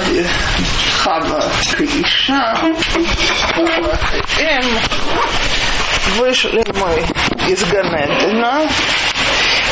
[0.00, 0.26] Ави
[0.98, 1.42] Хава
[1.76, 2.56] Криша,
[4.38, 4.64] Эм,
[6.16, 7.06] вышли мы
[7.50, 8.68] из Ганедена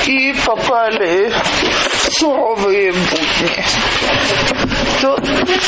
[0.06, 3.64] и попали в суровые будни.
[5.00, 5.16] То,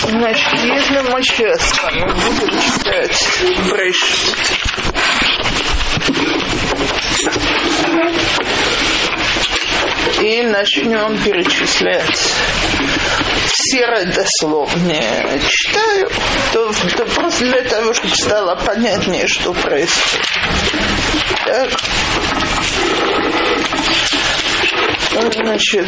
[0.09, 3.29] значит, если мы сейчас с вами будем читать
[3.71, 4.61] Брейшит,
[10.22, 12.34] и начнем перечислять
[13.52, 16.10] все родословные читаю,
[16.54, 20.26] то, то просто для того, чтобы стало понятнее, что происходит.
[21.46, 21.70] Так.
[25.34, 25.86] Значит,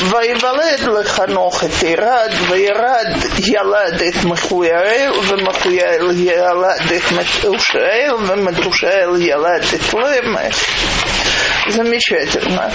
[0.00, 3.16] ויוולד לחנוך את ירד, וירד
[3.46, 10.56] ילד את מחויאל, ומחויאל ילד את מתושאל, ומתושאל ילד את למך.
[11.69, 12.71] Замечательно.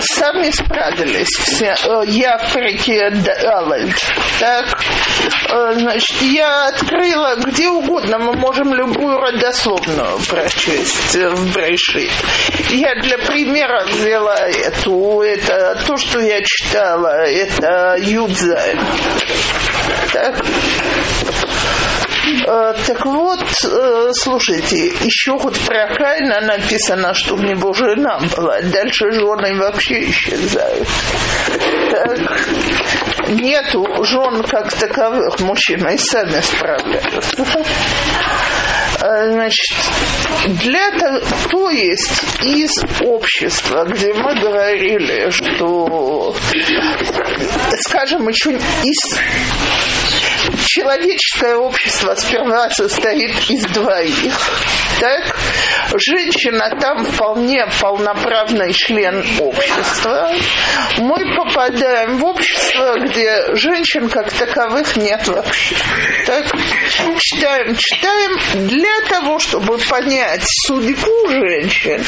[0.00, 1.74] Сами справились все.
[2.06, 3.94] Я в парике Далальд.
[4.38, 4.80] Так,
[5.48, 8.18] значит, я открыла где угодно.
[8.18, 12.10] Мы можем любую родословную прочесть в Брейшит.
[12.70, 15.22] Я для примера взяла эту.
[15.22, 17.24] Это то, что я читала.
[17.24, 18.80] Это Юдзайн.
[20.12, 20.44] Так.
[22.46, 28.60] Э, так вот, э, слушайте, еще хоть про Каина написано, что у него жена была.
[28.62, 30.88] Дальше жены вообще исчезают.
[31.90, 32.18] Так,
[33.28, 37.44] нету жен как таковых, мужчины сами справляются.
[39.00, 39.76] Э, значит,
[40.60, 46.36] для того, то есть из общества, где мы говорили, что,
[47.80, 49.18] скажем, еще из
[50.66, 54.38] человеческое общество сперва состоит из двоих.
[55.02, 55.36] Так?
[55.96, 60.30] Женщина там вполне полноправный член общества.
[60.98, 65.74] Мы попадаем в общество, где женщин как таковых нет вообще.
[66.24, 66.44] Так?
[67.18, 68.68] Читаем, читаем.
[68.68, 72.04] Для того, чтобы понять судьбу женщин,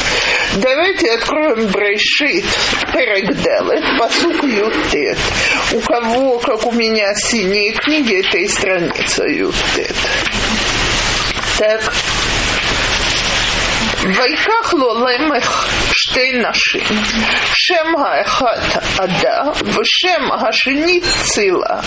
[0.55, 2.45] давайте откроем Брейшит
[2.93, 5.17] Перегделет, посук Ютет.
[5.73, 9.95] У кого, как у меня, синие книги, это и страница Ютет.
[11.59, 11.93] Так.
[14.05, 16.97] ויקח לו למך שתי נשים,
[17.53, 21.81] שם האחת עדה ושם השני צילה.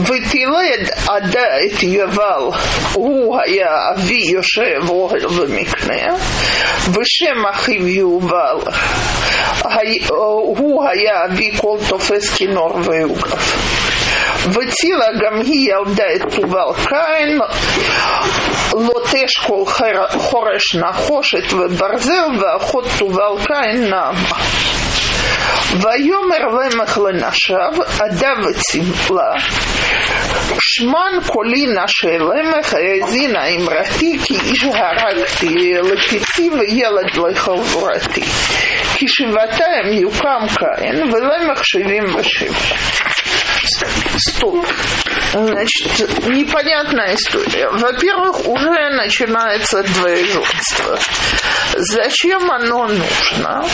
[0.00, 2.50] ותלד עדה את יבל,
[2.92, 6.14] הוא היה אבי יושב אוהל ומקנה,
[6.88, 8.58] ושם אחיו יובל,
[10.56, 13.75] הוא היה אבי כל תופס כינור ועוגף.
[14.52, 17.38] ותילה גם היא ילדה את תובל קין,
[18.72, 19.64] לוטש כל
[20.18, 24.38] חורש נחושת וברזל, ואחות תובל קין נעמה.
[25.72, 29.32] ויאמר למך לנשיו, עדה וצילה,
[30.60, 38.24] שמן קולי נשי למך, האזינה אמרתי, כי איש הרגתי לקיצי וילד לחבורתי.
[38.94, 42.76] כי שבעתיים יוקם קין, ולמך שבעים ושבע.
[44.16, 44.66] Стоп.
[45.32, 47.68] Значит, непонятная история.
[47.70, 50.98] Во-первых, уже начинается двоеженство.
[51.74, 53.64] Зачем оно нужно?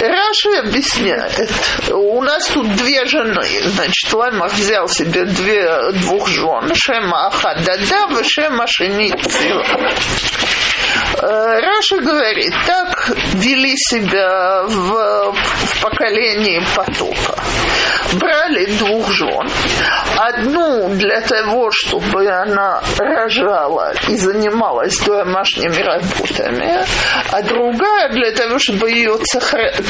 [0.00, 1.50] Раши объясняет.
[1.90, 3.46] У нас тут две жены.
[3.62, 6.72] Значит, Ламах взял себе две, двух жен.
[6.74, 9.64] Шема Ахадада, Шема Шеницила.
[11.20, 12.95] Раша говорит, так
[13.34, 17.42] вели себя в, в поколении потопа.
[18.14, 19.48] Брали двух жен.
[20.16, 26.84] Одну для того, чтобы она рожала и занималась домашними работами,
[27.30, 29.18] а другая для того, чтобы ее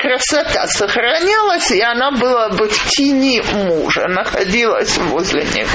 [0.00, 5.68] красота сохранялась, и она была бы в тени мужа, находилась возле него.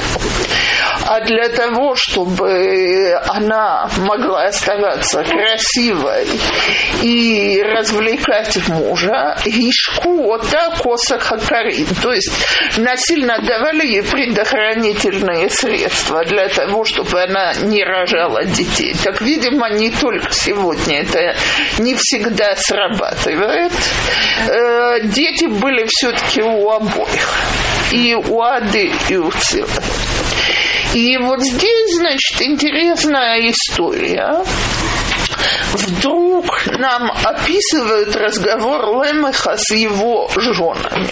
[1.06, 6.28] А для того, чтобы она могла оставаться красивой
[7.02, 7.31] и
[7.62, 11.86] развлекать мужа, ишку ота коса хакарин.
[12.02, 12.32] То есть
[12.78, 18.94] насильно давали ей предохранительные средства для того, чтобы она не рожала детей.
[19.02, 21.34] Так, видимо, не только сегодня это
[21.78, 23.72] не всегда срабатывает.
[24.48, 27.34] Э, дети были все-таки у обоих.
[27.92, 29.68] И у Ады, и у Цила.
[30.94, 34.44] И вот здесь, значит, интересная история.
[35.72, 41.10] Вдруг нам описывают разговор Лемеха с его женами.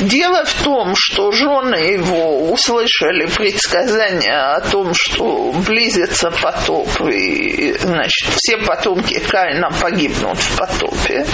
[0.00, 8.28] Дело в том, что жены его услышали предсказания о том, что близится потоп, и, значит,
[8.36, 11.26] все потомки Каина погибнут в потопе.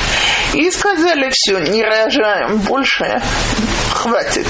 [0.55, 3.23] И сказали, все, не рожаем больше,
[3.93, 4.46] хватит.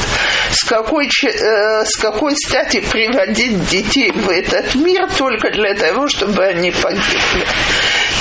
[0.56, 6.44] С какой, э, с какой стати приводить детей в этот мир только для того, чтобы
[6.44, 7.44] они погибли.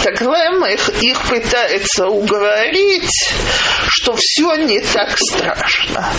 [0.06, 3.10] Так Лэм их, пытается уговорить,
[3.88, 6.14] что все не так страшно.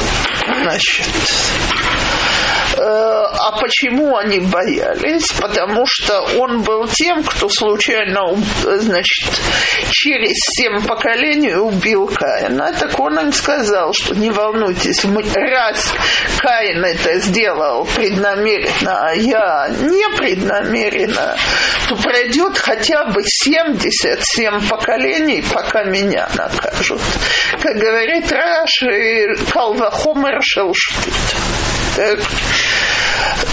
[0.63, 1.07] Значит,
[2.79, 5.31] э, а почему они боялись?
[5.41, 9.31] Потому что он был тем, кто случайно, значит,
[9.91, 12.73] через семь поколений убил Каина.
[12.73, 15.95] Так он им сказал, что не волнуйтесь, мы, раз
[16.39, 21.37] Каин это сделал преднамеренно, а я не преднамеренно,
[21.89, 23.23] то пройдет хотя бы
[23.81, 27.01] 77 поколений, пока меня накажут.
[27.61, 31.15] Как говорит Раши, Калвахомер Шелшпит.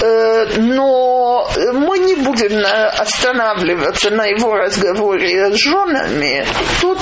[0.02, 2.64] Э, но мы не будем
[3.00, 6.46] останавливаться на его разговоре с женами.
[6.82, 7.00] Тут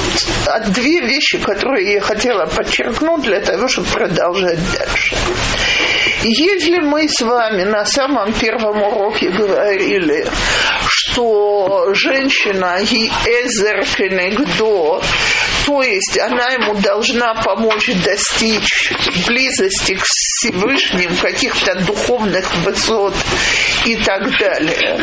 [0.68, 5.16] две вещи, которые я хотела подчеркнуть для того, чтобы продолжать дальше.
[6.24, 10.28] Если мы с вами на самом первом уроке говорили,
[11.12, 15.02] что женщина и эзер кенегдо,
[15.66, 18.94] то есть она ему должна помочь достичь
[19.28, 20.06] близости к
[20.42, 23.14] Всевышним, каких-то духовных высот
[23.86, 25.00] и так далее,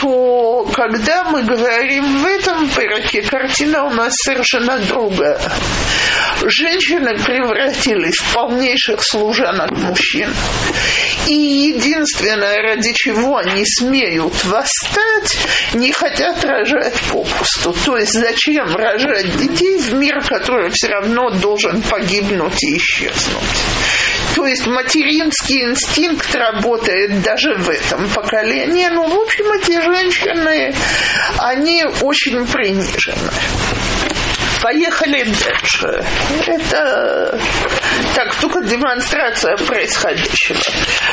[0.00, 5.40] то когда мы говорим в этом пироке, картина у нас совершенно другая.
[6.44, 10.34] Женщины превратились в полнейших служанок мужчин.
[11.26, 15.38] И единственное, ради чего они смеют восстать,
[15.74, 17.72] не хотят рожать попусту.
[17.84, 23.64] То есть зачем рожать детей в мир, который все равно должен погибнуть и исчезнуть.
[24.36, 28.86] То есть материнский инстинкт работает даже в этом поколении.
[28.92, 30.74] Ну, в общем, эти женщины,
[31.38, 33.16] они очень принижены.
[34.62, 36.04] Поехали дальше.
[36.46, 37.38] Это
[38.14, 40.58] так, только демонстрация происходящего.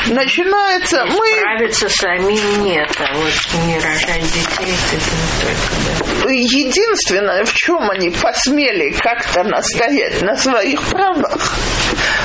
[0.07, 1.27] Начинается мы...
[1.27, 3.33] Справиться самим нет, а вот
[3.65, 6.31] не рожать детей, это не только, да.
[6.31, 11.53] Единственное, в чем они посмели как-то настоять на своих правах,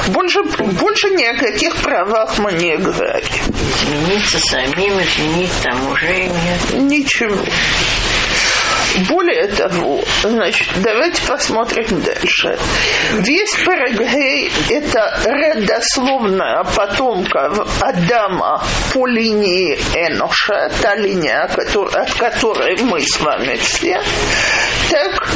[0.08, 3.44] больше, больше ни о каких правах мы не говорим.
[3.82, 6.74] Измениться самим, изменить там уже нет.
[6.74, 7.44] Ничего.
[9.08, 12.58] Более того, значит, давайте посмотрим дальше.
[13.18, 23.20] Весь Парагей– это родословная потомка Адама по линии Эноша, та линия, от которой мы с
[23.20, 24.00] вами все.
[24.90, 25.28] Так,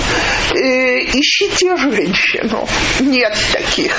[0.54, 2.66] э, ищите женщину.
[3.00, 3.94] Нет таких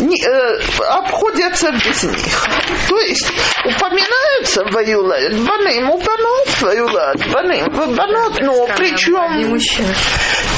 [0.00, 2.48] не, э, обходятся без них.
[2.88, 3.30] То есть
[3.64, 9.58] упоминаются ваюлает баным, упоминают ваюлает баным, банот, но причем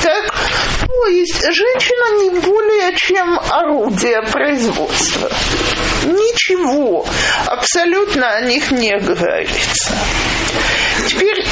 [0.03, 0.35] так,
[0.87, 5.31] то есть женщина не более чем орудие производства.
[6.05, 7.07] Ничего
[7.47, 9.95] абсолютно о них не говорится.
[11.07, 11.45] Теперь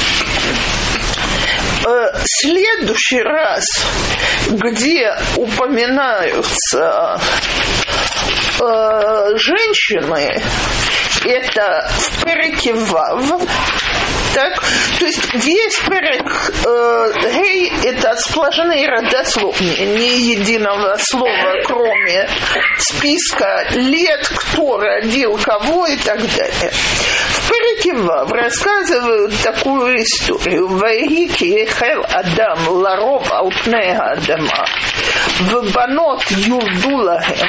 [1.87, 3.63] э, следующий раз,
[4.49, 7.19] где упоминаются
[8.59, 10.41] э, женщины,
[11.25, 13.41] это в Переке Вав,
[14.37, 14.53] так?
[14.99, 22.29] То есть весь перек э, гей– это сплошные родословные, ни единого слова, кроме
[22.77, 26.71] списка лет, кто родил кого и так далее.
[26.71, 30.67] В переке Вав рассказывают такую историю.
[30.67, 34.65] Вайгики ехел Адам ларов алпнега Адама
[35.40, 37.48] В банот юрдулахем.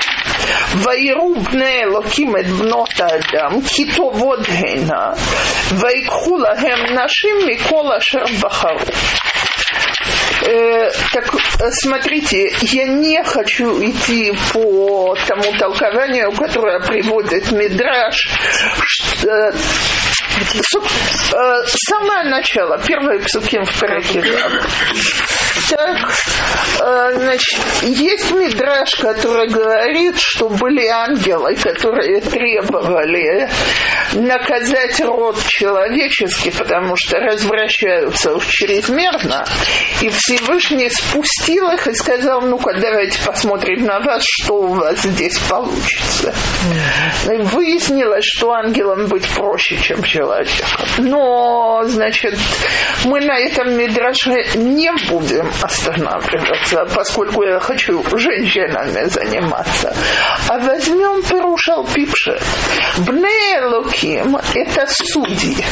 [0.77, 5.11] ויראו בני אלוקים את בנות האדם, כי טובות הנה,
[5.71, 8.85] ויקחו להם נשים מכל אשר בחרו.
[10.45, 11.33] Э, так,
[11.71, 18.27] смотрите, я не хочу идти по тому толкованию, которое приводит Мидраш,
[18.85, 19.53] что, э,
[21.87, 24.21] самое начало, первые псуки в Параке.
[25.70, 26.12] Так,
[26.80, 33.48] э, значит, есть мидраж, который говорит, что были ангелы, которые требовали
[34.12, 39.44] наказать род человеческий, потому что развращаются уж чрезмерно,
[40.00, 45.38] и Всевышний спустил их и сказал, ну-ка, давайте посмотрим на вас, что у вас здесь
[45.40, 46.34] получится.
[47.26, 50.66] И выяснилось, что ангелам быть проще, чем человеком.
[50.98, 52.34] Но, значит,
[53.04, 59.94] мы на этом мидраше не будем останавливаться, поскольку я хочу женщинами заниматься.
[60.48, 62.38] А возьмем Перушал Пипше.
[62.98, 65.64] Бне Луким– это судьи.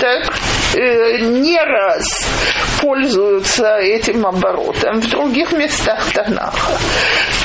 [0.00, 0.34] Так,
[0.74, 2.04] э, не раз
[2.80, 6.78] пользуются этим оборотом в других местах Танаха.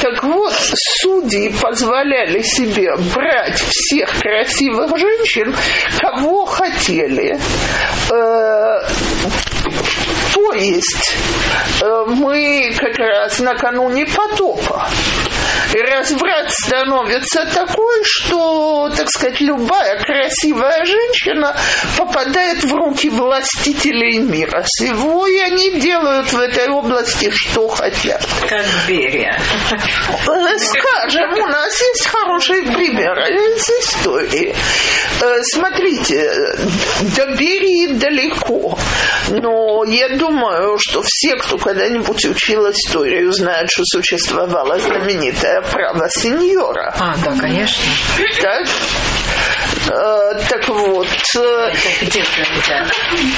[0.02, 0.54] Так вот,
[1.02, 5.56] судьи позволяли себе брать всех красивых женщин,
[6.00, 7.40] кого хотели.
[8.12, 8.88] Э,
[10.34, 11.16] то есть
[11.82, 14.88] э, мы как раз накануне потопа.
[15.82, 21.56] Разврат становится такой, что, так сказать, любая красивая женщина
[21.98, 28.24] попадает в руки властителей мира всего, и они делают в этой области, что хотят.
[28.48, 29.40] Как Берия.
[29.72, 34.56] Э, скажем, у нас есть хорошие примеры из истории.
[35.22, 36.32] Э, смотрите,
[37.16, 38.78] до Берии далеко,
[39.30, 46.94] но я думаю, что все, кто когда-нибудь учил историю, знают, что существовала знаменитая право сеньора.
[47.00, 47.84] А, да, конечно.
[48.42, 48.68] Так?
[49.90, 51.72] Э, так вот, э,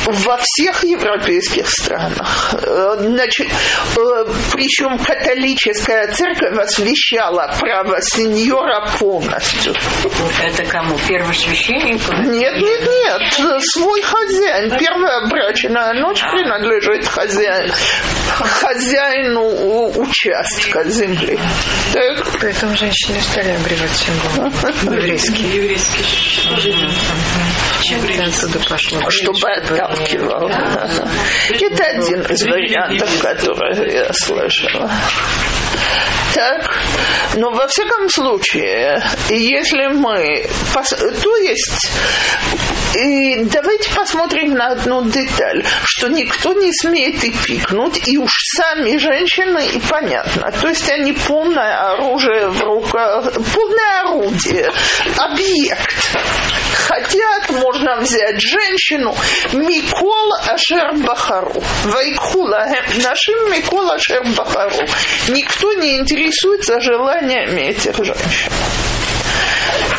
[0.05, 2.53] во всех европейских странах.
[2.61, 9.73] Э, Значит, э, причем католическая церковь освещала право сеньора полностью.
[10.43, 10.97] Это кому?
[11.07, 12.13] Первосвященнику?
[12.13, 14.77] Нет, нет, нет, свой хозяин.
[14.77, 17.73] Первая брачная ночь принадлежит хозяину,
[18.37, 21.39] хозяину участка земли.
[21.93, 22.14] Так?
[22.41, 24.51] Поэтому женщины стали обревать символ
[24.93, 25.43] еврейский.
[25.43, 26.05] Еврейский.
[28.11, 29.09] Это отсюда пошло.
[29.09, 30.49] чтобы отталкивал.
[30.49, 34.91] Это один из вариантов, который я слышала.
[36.33, 36.69] Так,
[37.35, 41.89] но во всяком случае, если мы, то есть,
[42.95, 48.97] и давайте посмотрим на одну деталь, что никто не смеет и пикнуть, и уж сами
[48.97, 50.51] женщины, и понятно.
[50.51, 54.71] То есть они полное оружие в руках, полное орудие,
[55.17, 55.95] объект.
[56.87, 59.15] Хотят, можно взять женщину
[59.53, 61.63] Микол Ашер Бахару.
[61.85, 62.67] Вайкхула
[63.03, 64.85] нашим Микол Ашер Бахару.
[65.29, 68.51] Никто не интересуется желаниями этих женщин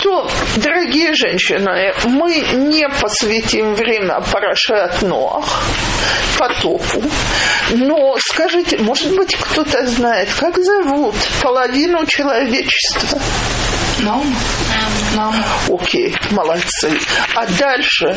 [0.02, 5.64] то, дорогие женщины, мы не посвятим время Парашат Ноах,
[6.38, 7.02] потопу,
[7.72, 13.18] но скажите, может быть, кто-то знает, как зовут половину человечества?
[15.68, 16.98] Окей, молодцы.
[17.34, 18.14] А дальше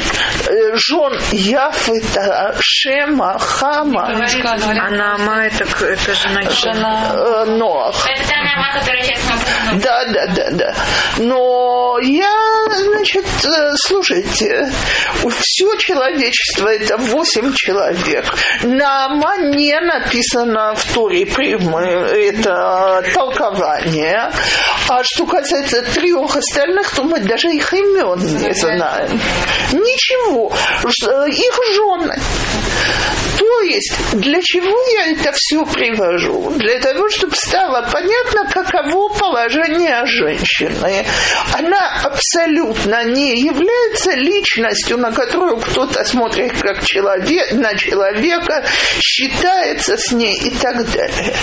[0.47, 4.07] э, жен Яфета, Шема, Хама,
[4.87, 7.11] Она ама, это, это жена.
[7.13, 8.07] э, Ноах.
[8.07, 9.19] Это та норма, которая сейчас
[9.73, 10.75] мы Да, да, да, да.
[11.17, 12.31] Но я,
[12.69, 14.69] значит, э, слушайте,
[15.39, 18.25] все человечество это восемь человек.
[18.63, 24.31] Нама не написано в Торе прямое, это толкование.
[24.87, 29.19] А что касается трех остальных, то мы даже их имен не знаем.
[29.73, 30.51] Ничего.
[30.85, 32.15] Ж- Их жены.
[33.37, 36.51] То есть, для чего я это все привожу?
[36.57, 41.05] Для того, чтобы стало понятно, каково положение женщины.
[41.53, 48.63] Она абсолютно не является личностью, на которую кто-то смотрит как человек, на человека,
[48.99, 51.33] считается с ней и так далее.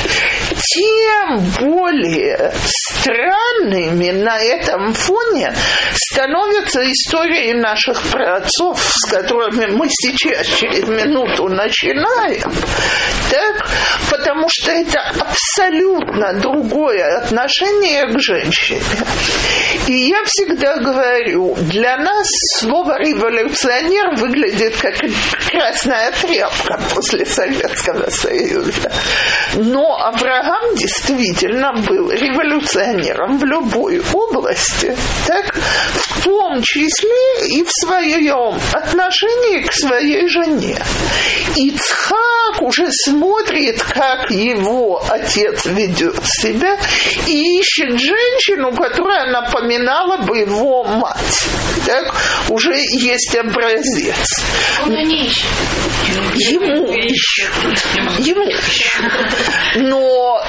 [0.75, 2.53] Тем более
[3.01, 5.55] странными на этом фоне
[5.95, 12.53] становятся истории наших праотцов, с которыми мы сейчас через минуту начинаем,
[13.31, 13.69] так?
[14.11, 18.81] потому что это абсолютно другое отношение к женщине.
[19.87, 22.27] И я всегда говорю, для нас
[22.59, 24.97] слово революционер выглядит как
[25.49, 28.91] красная тряпка после Советского Союза.
[29.55, 38.59] Но Авраам действительно был революционером в любой области, так, в том числе и в своем
[38.73, 40.79] отношении к своей жене.
[41.57, 46.79] Ицхак уже смотрит, как его отец ведет себя,
[47.27, 51.45] и ищет женщину, которая напоминала бы его мать.
[51.87, 52.15] Так,
[52.49, 54.45] уже есть образец.
[54.85, 55.47] Он не ищет.
[56.35, 57.53] Ему ищут.
[58.19, 59.13] Ему ищут.
[59.77, 60.43] Но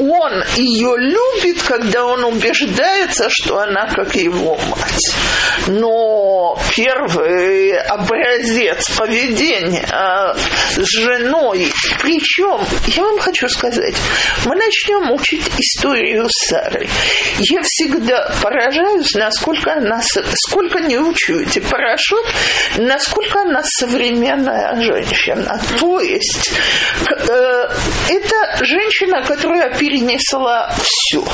[0.00, 5.14] он ее любит как когда он убеждается, что она как его мать.
[5.66, 10.34] Но первый образец поведения
[10.76, 13.96] с женой, причем, я вам хочу сказать,
[14.46, 16.88] мы начнем учить историю Сары.
[17.38, 22.26] Я всегда поражаюсь, насколько она, сколько не учу эти парашют,
[22.78, 25.60] насколько она современная женщина.
[25.80, 26.52] То есть,
[27.10, 27.68] э,
[28.08, 31.24] это женщина, которая перенесла все.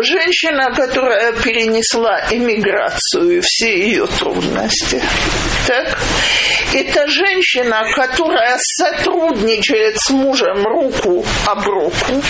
[0.00, 5.02] Женщина, которая перенесла эмиграцию и все ее трудности.
[5.66, 5.98] Так?
[6.74, 12.22] Это женщина, которая сотрудничает с мужем руку об руку.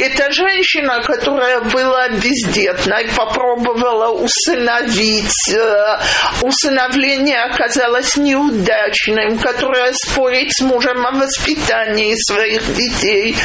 [0.00, 5.52] Это женщина, которая была бездетной, попробовала усыновить.
[5.52, 5.98] Э,
[6.40, 13.36] усыновление оказалось неудачным, которая спорит с мужем о воспитании своих детей.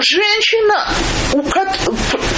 [0.00, 0.88] Женщина,
[1.34, 1.42] у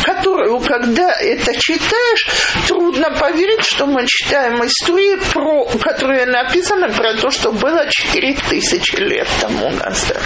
[0.08, 2.26] которую, когда это читаешь,
[2.66, 9.28] трудно поверить, что мы читаем истории, про, которые написаны про то, что было 4000 лет
[9.40, 10.22] тому назад.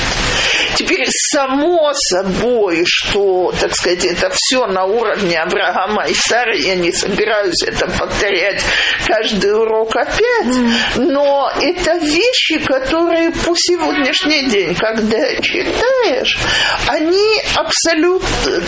[0.76, 6.92] Теперь само собой, что, так сказать, это все на уровне Авраама и Сары, я не
[6.92, 8.62] собираюсь это повторять
[9.06, 16.38] каждый урок опять, но это вещи, которые по сегодняшний день, когда читаешь,
[16.86, 18.62] они абсолютно...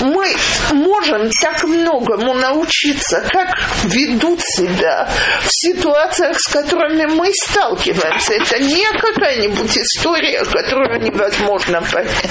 [0.00, 0.34] Мы
[0.72, 5.08] можем так многому научиться, как ведут себя
[5.42, 8.34] в ситуациях, с которыми мы сталкиваемся.
[8.34, 12.30] Это не какая-нибудь история, которую невозможно понять.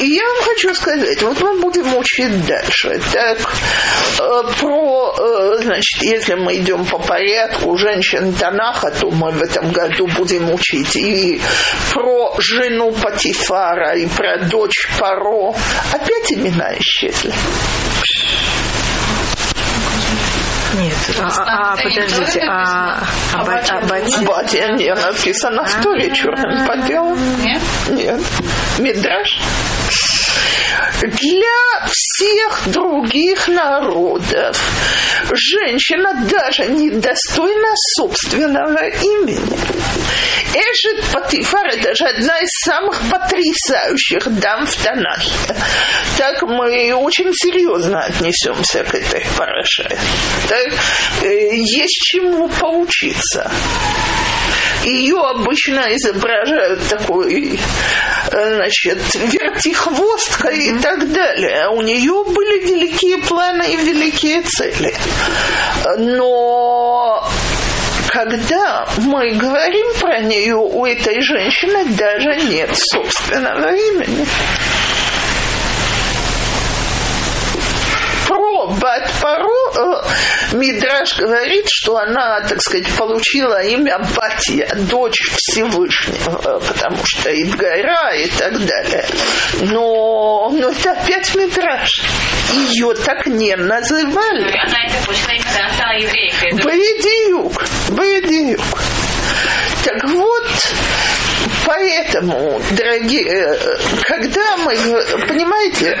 [0.00, 3.00] И я вам хочу сказать, вот мы будем учить дальше.
[3.12, 3.38] Так,
[4.20, 9.72] э, про, э, значит, если мы идем по порядку женщин Танаха, то мы в этом
[9.72, 11.40] году будем учить и
[11.92, 15.54] про жену Патифара, и про дочь Паро.
[15.92, 17.32] Опять имена исчезли.
[20.74, 23.02] Нет, а, а, а подождите, а,
[23.34, 23.44] а, а
[23.86, 24.20] Батя?
[24.24, 27.16] Батя не написано в Торе черным по белому.
[27.42, 27.62] Нет?
[27.88, 28.20] Нет.
[28.78, 29.40] Мидраш
[31.02, 31.88] для
[32.18, 34.60] всех других народов
[35.30, 39.38] женщина даже недостойна собственного имени.
[40.54, 45.30] Эшет Патифар– это же одна из самых потрясающих дам в Танахе.
[46.16, 49.88] Так мы очень серьезно отнесемся к этой параше.
[50.48, 50.72] Так,
[51.22, 53.50] э, есть чему поучиться.
[54.84, 57.58] Ее обычно изображают такой,
[58.30, 61.68] э, значит, вертихвосткой и так далее.
[61.70, 64.94] У нее были великие планы и великие цели.
[65.98, 67.28] Но
[68.08, 74.26] когда мы говорим про нее, у этой женщины даже нет собственного имени.
[78.80, 80.02] Бат Пару, э,
[80.52, 88.28] Мидраш говорит, что она, так сказать, получила имя Батия, дочь Всевышнего, потому что Идгайра и
[88.28, 89.06] так далее.
[89.62, 92.02] Но, но это опять Мидраш.
[92.52, 94.58] Ее так не называли.
[94.66, 95.44] Она это получила имя,
[95.78, 96.52] она еврейкой.
[96.52, 98.82] Бедиюк, Бедиюк.
[99.84, 100.46] Так вот,
[101.68, 104.74] Поэтому, дорогие, э, когда мы,
[105.26, 106.00] понимаете,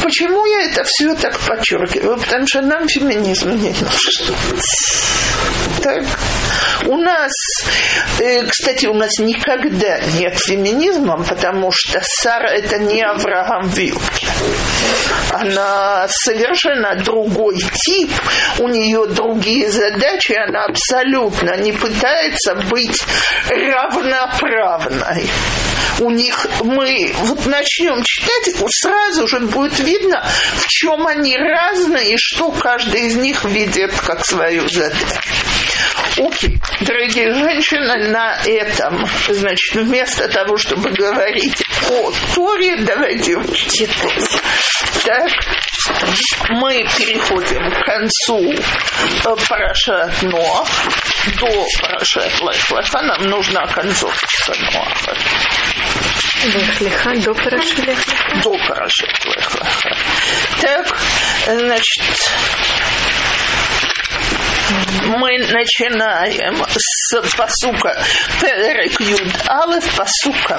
[0.00, 2.16] почему я это все так подчеркиваю?
[2.16, 4.36] Потому что нам феминизм не нужен.
[5.82, 6.04] Так?
[6.86, 7.32] У нас,
[8.20, 14.28] э, кстати, у нас никогда нет феминизма, потому что Сара это не Авраам Вилки.
[15.32, 18.10] Она совершенно другой тип,
[18.58, 23.02] у нее другие задачи, она абсолютно не пытается быть
[23.48, 24.59] равноправной.
[26.00, 32.16] У них мы вот начнем читать, сразу же будет видно, в чем они разные и
[32.16, 35.30] что каждый из них видит как свою задачу.
[36.18, 43.36] Окей, дорогие женщины, на этом, значит, вместо того, чтобы говорить о Торе, давайте
[43.68, 44.40] читать.
[45.04, 45.30] Так,
[46.50, 50.68] мы переходим к концу э, Парашат Ноах.
[51.26, 54.26] До Парашат Лехлеха нам нужна концовка
[54.72, 55.14] Ноаха.
[56.44, 58.40] Лехлеха, до Парашат Лехлеха?
[58.42, 59.96] До Парашат Лехлеха.
[60.60, 60.98] Так,
[61.46, 62.32] значит,
[65.04, 68.02] мы начинаем с посука
[68.40, 70.58] Перек Юд Алеф, посука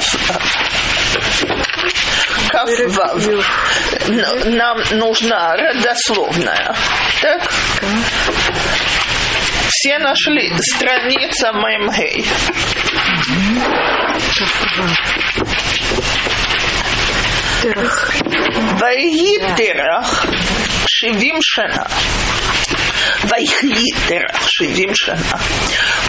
[2.50, 3.28] Кафвав.
[4.46, 6.76] Нам нужна родословная.
[7.22, 7.52] Так?
[9.81, 12.25] Все нашли страница Мемгей.
[18.79, 20.27] ויהי תרח
[20.87, 21.83] שבעים שנה.
[23.25, 25.37] ויחי תרח שבעים שנה.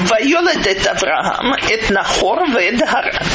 [0.02, 3.28] ויולד את אברהם, את נחור ואת הרן.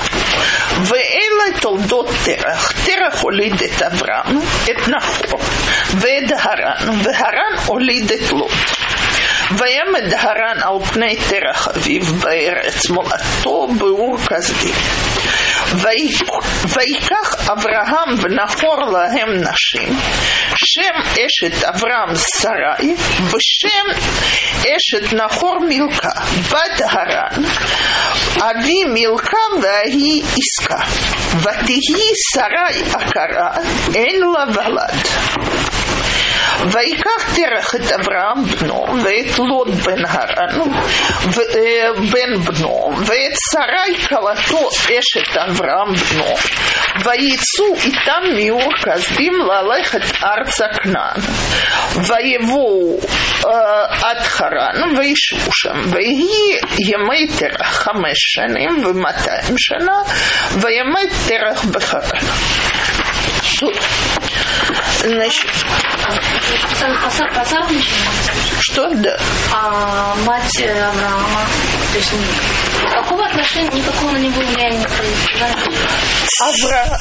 [0.85, 2.73] ואלה תולדות תרח.
[2.87, 5.41] תרח הוליד את אברהם, את נחור
[5.95, 8.53] ואת הרן, והרן הוליד את לוט.
[9.52, 14.72] וימד הרן על פני תרח אביו בארץ מולדתו באור כסדי.
[16.68, 20.00] ויקח אברהם ונחור להם נשים,
[20.56, 24.08] שם אשת אברהם שרי, ושם
[24.60, 26.10] אשת נחור מילכה,
[26.50, 27.44] בת הרן,
[28.38, 30.84] אבי מילכה והיא עסקה.
[31.38, 33.50] ותהי שרי עקרה,
[33.96, 35.07] אין לה ולד.
[36.72, 40.60] ויקח תרח את אברהם בנו, ואת לוט בן הרן,
[42.12, 46.36] בן בנו, ואת שרי כלתו אשת אברהם בנו,
[47.04, 51.20] ויצאו איתם מאור כסדים ללכת ארצה כנען.
[51.94, 53.00] ויבואו
[53.90, 59.98] עד חרן וישבו שם, ויהי ימי תרח חמש שנים ומאתיים שנה,
[60.52, 62.20] וימי תרח בחרן.
[65.04, 65.50] Значит,
[68.60, 69.20] что да?
[69.54, 71.46] А мать Авраама,
[71.92, 72.12] то есть
[72.92, 74.86] какого отношения, никакого на него влияния не?
[76.42, 77.00] Авра...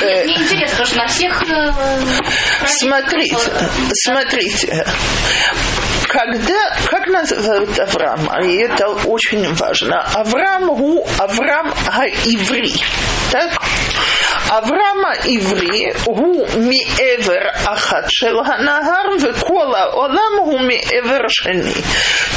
[0.00, 1.42] Мне интересно, потому что на всех...
[2.66, 3.36] Смотрите,
[4.04, 4.86] смотрите.
[6.08, 11.68] Когда, как называют Авраама, и это очень важно, Авраам гу Авраам
[12.24, 12.74] иври,
[13.30, 13.60] так?
[14.50, 21.76] Авраама иври гу миэвер ахат шел ханагар векола олам гу миэвер шени.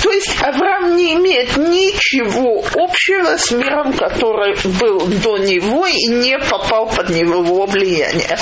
[0.03, 6.37] То есть Авраам не имеет ничего общего с миром, который был до него и не
[6.37, 8.37] попал под него влияние.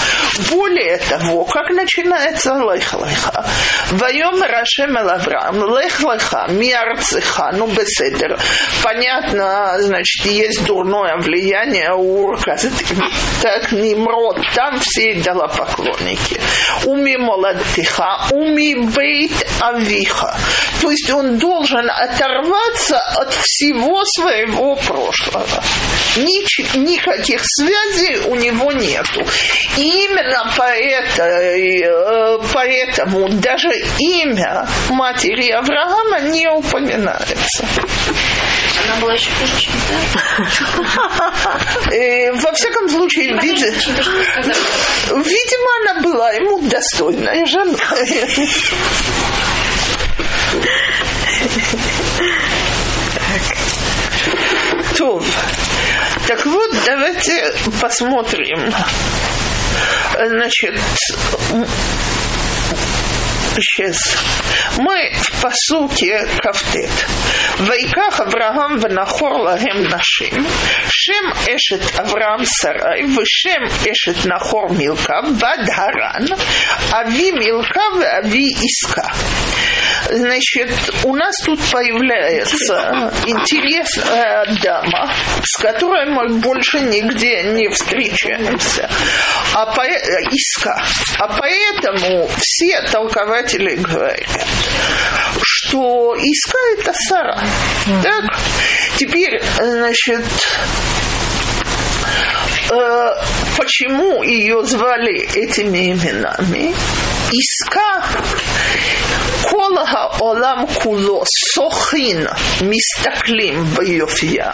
[0.50, 3.46] Более того, как начинается лех-леха?
[3.92, 8.38] Воем Рашем Авраам, лех-леха, миарцеха, ну беседер.
[8.84, 12.36] Понятно, значит, есть дурное влияние у
[13.62, 16.40] так Nimрод, там все идолопоклонники.
[16.86, 20.38] Уми молодтиха, уми бейт авиха.
[20.82, 25.64] То есть он должен оторваться от всего своего прошлого.
[26.18, 29.22] Нич, никаких связей у него нету.
[29.78, 37.66] И именно поэтому, поэтому даже имя матери Авраама не упоминается.
[38.92, 39.74] Она была еще хуже, чем
[41.88, 42.32] ты?
[42.34, 43.28] Во всяком случае,
[45.10, 47.78] видимо, она была ему достойная жена.
[54.98, 55.24] То,
[56.28, 58.74] так вот, давайте посмотрим.
[60.14, 60.78] Значит,
[63.60, 63.98] сейчас.
[64.78, 66.90] Мы в посуке Кавтет.
[67.60, 70.48] Вайках Авраам венахор лагем нашим.
[70.90, 76.28] Шем эшет Авраам сарай, вешем эшет нахор милка, бад харан,
[76.92, 77.82] ави милка,
[78.18, 79.12] ави иска.
[80.10, 80.72] Значит,
[81.04, 85.10] у нас тут появляется интересная дама,
[85.44, 88.90] с которой мы больше нигде не встречаемся.
[89.54, 89.86] А по...
[89.86, 90.84] Иска.
[91.20, 94.28] А поэтому все толкователи толкователи говорят,
[95.42, 97.40] что Иска– это Сара.
[98.04, 98.40] Так?
[98.98, 100.26] Теперь, значит,
[102.72, 103.10] э,
[103.58, 106.74] почему ее звали этими именами?
[107.32, 108.04] Иска
[109.50, 111.30] Колаха Олам Кулос.
[111.55, 112.27] סוכין
[112.63, 114.51] מסתכלים ביופייה,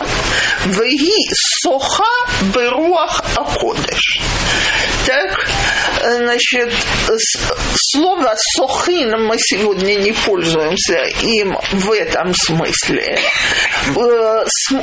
[0.66, 2.04] והיא שוחה
[2.52, 4.18] ברוח הקודש.
[5.06, 5.48] Так,
[6.00, 6.72] значит,
[7.90, 13.18] слово «сохин» мы сегодня не пользуемся им в этом смысле.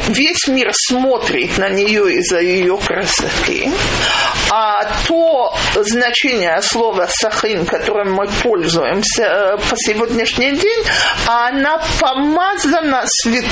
[0.10, 3.72] Весь мир смотрит на нее из-за ее красоты.
[4.52, 10.84] А то значение слова «сахин», которым мы пользуемся по сегодняшний день,
[11.28, 13.45] она помазана свят...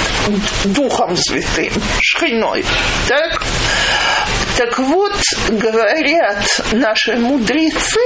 [0.65, 2.65] Духом Святым, шхиной.
[3.09, 3.43] Так?
[4.57, 5.15] Так вот,
[5.49, 8.01] говорят наши мудрецы,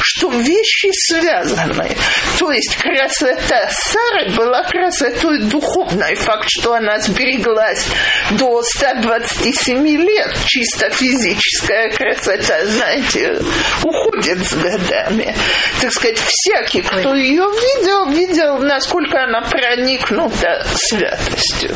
[0.00, 1.96] что вещи связаны.
[2.38, 6.14] То есть красота Сары была красотой духовной.
[6.16, 7.86] Факт, что она сбереглась
[8.32, 13.40] до 127 лет, чисто физическая красота, знаете,
[13.82, 15.34] уходит с годами.
[15.80, 21.74] Так сказать, всякий, кто ее видел, видел, насколько она проникнута святостью.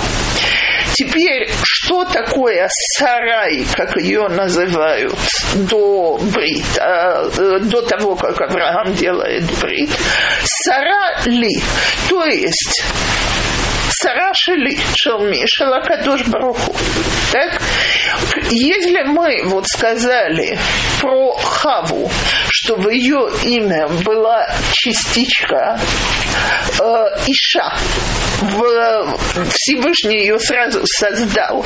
[0.94, 5.18] Теперь, что такое сарай, как ее называют,
[5.55, 9.90] до брит, а, э, до того, как Авраам делает брит?
[10.44, 11.62] Сара ли,
[12.09, 12.83] то есть
[14.02, 16.74] Сара шели, шелми, шелакадош баруху.
[17.32, 17.60] Так?
[18.50, 20.58] Если мы вот сказали
[21.02, 22.10] про Хаву,
[22.48, 25.78] что в ее имя была частичка
[26.78, 26.84] э,
[27.26, 27.76] Иша,
[28.40, 29.18] в,
[29.52, 31.62] Всевышний ее сразу создал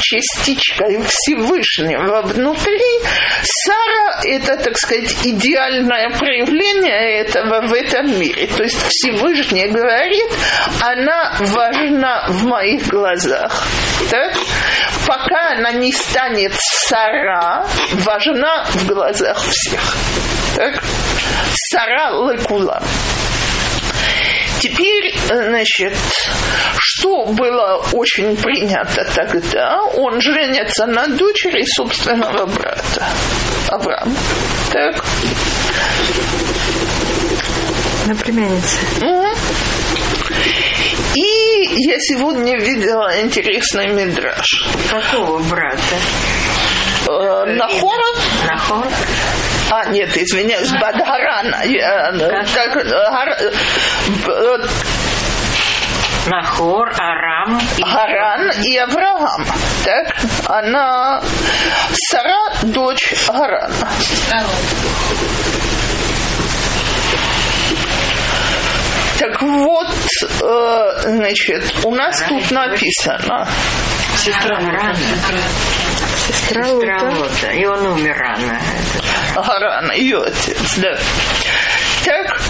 [0.00, 3.00] частичкой Всевышнего внутри,
[3.42, 8.46] Сара– это, так сказать, идеальное проявление этого в этом мире.
[8.46, 10.30] То есть Всевышний говорит,
[10.80, 13.66] она важна в моих глазах.
[14.10, 14.32] Так?
[15.06, 17.66] Пока она не станет сара,
[18.04, 19.96] важна в глазах всех.
[20.56, 20.82] Так?
[21.70, 22.82] Сара лекула.
[24.62, 25.92] Теперь, значит,
[26.78, 29.82] что было очень принято тогда?
[29.96, 33.08] Он женится на дочери собственного брата
[33.70, 34.16] Авраам.
[34.72, 35.04] Так?
[38.06, 38.78] На племяннице.
[39.00, 39.26] Угу.
[41.16, 44.46] И я сегодня видела интересный мидраж.
[44.88, 45.96] Какого брата?
[47.08, 48.06] Э, Нахора?
[48.46, 48.86] Нахор?
[49.74, 51.62] А, нет, извиняюсь, Бадгарана.
[51.64, 53.38] Я, э, как, э, Гар-
[54.26, 54.58] э,
[56.26, 59.46] Нахор, Арам и Гаран и Авраам.
[59.82, 60.14] Так?
[60.46, 61.22] Она
[62.10, 63.88] Сара, дочь Гарана.
[69.18, 69.88] Так вот,
[70.42, 73.46] э, значит, у нас тут написано,
[74.18, 74.96] сестра рано.
[76.26, 77.50] Сестра Сестра Лута.
[77.52, 78.60] И он умер рано.
[79.34, 80.98] Гаран, ее отец, да.
[82.04, 82.40] Так,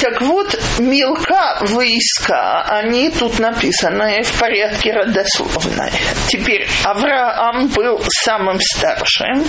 [0.00, 5.90] так вот, мелка войска, они тут написаны в порядке родословной.
[6.28, 9.44] Теперь Авраам был самым старшим,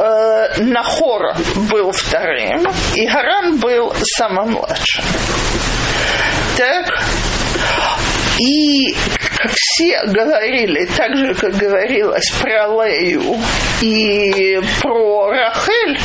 [0.00, 1.34] э, Нахор
[1.70, 5.04] был вторым, и Гаран был самым младшим.
[6.56, 7.04] Так,
[8.38, 8.96] и
[9.46, 13.36] все говорили, так же, как говорилось про Лею
[13.80, 15.98] и про Рахель,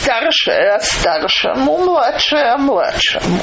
[0.00, 3.40] старшая старшему, младшая младшему.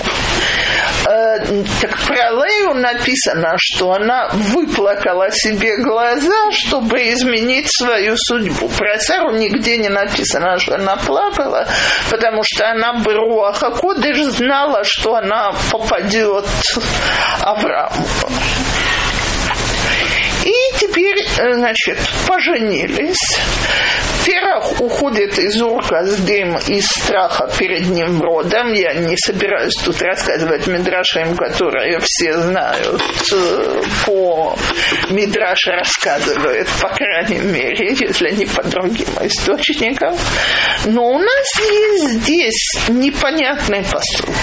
[1.06, 1.40] Э,
[1.82, 8.70] так про Лею написано, что она выплакала себе глаза, чтобы изменить свою судьбу.
[8.78, 11.68] Про Сару нигде не написано, что она плакала,
[12.10, 16.46] потому что она бы Руаха Кодыш знала, что она попадет
[17.42, 18.06] Аврааму.
[20.98, 23.40] Теперь, э, значит, поженились.
[24.28, 28.74] Терах уходит из Урка с дым из страха перед ним родом.
[28.74, 33.02] Я не собираюсь тут рассказывать Мидрашем, которые все знают.
[33.32, 34.54] Э, По
[35.10, 40.14] Мидраш рассказывает, по крайней мере, если не по другим источникам.
[40.86, 44.36] Но у нас есть здесь непонятный посыл.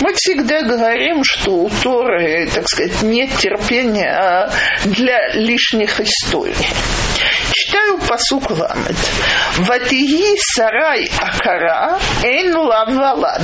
[0.00, 4.50] Мы всегда говорим, что у Торы, так сказать, нет терпения
[4.86, 6.54] для лишних историй.
[7.52, 8.96] Читаю посук ламет.
[9.58, 13.42] Ватиги сарай акара эн лавалад.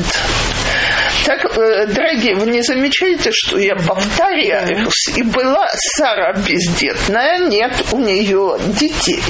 [1.24, 5.08] Так, э, дорогие, вы не замечаете, что я повторяюсь?
[5.16, 9.22] И была Сара бездетная, нет у нее детей.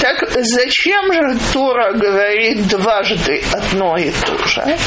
[0.00, 4.78] Так зачем же Тора говорит дважды одно и то же?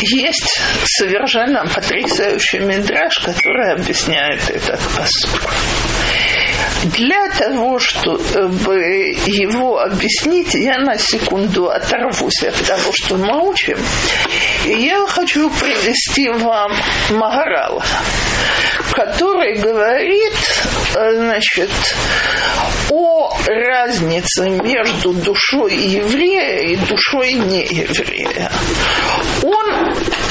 [0.00, 5.40] Есть совершенно потрясающий мидраж, который объясняет этот посуд.
[6.84, 13.78] Для того, чтобы его объяснить, я на секунду оторвусь от того, что мы учим.
[14.66, 16.72] И я хочу привести вам
[17.10, 17.84] Магарала,
[18.92, 20.34] который говорит,
[20.92, 21.70] значит,
[22.90, 28.50] о разнице между душой еврея и душой нееврея.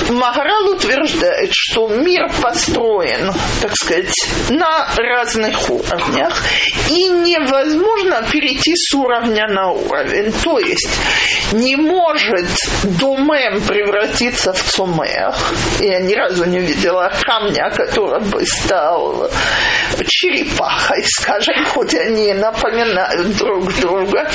[0.09, 4.13] Магарал утверждает, что мир построен, так сказать,
[4.49, 6.43] на разных уровнях,
[6.89, 10.31] и невозможно перейти с уровня на уровень.
[10.43, 10.89] То есть
[11.53, 12.49] не может
[12.83, 15.53] домем превратиться в цумех.
[15.79, 19.29] Я ни разу не видела камня, который бы стал
[20.05, 24.29] черепахой, скажем, хоть они напоминают друг друга.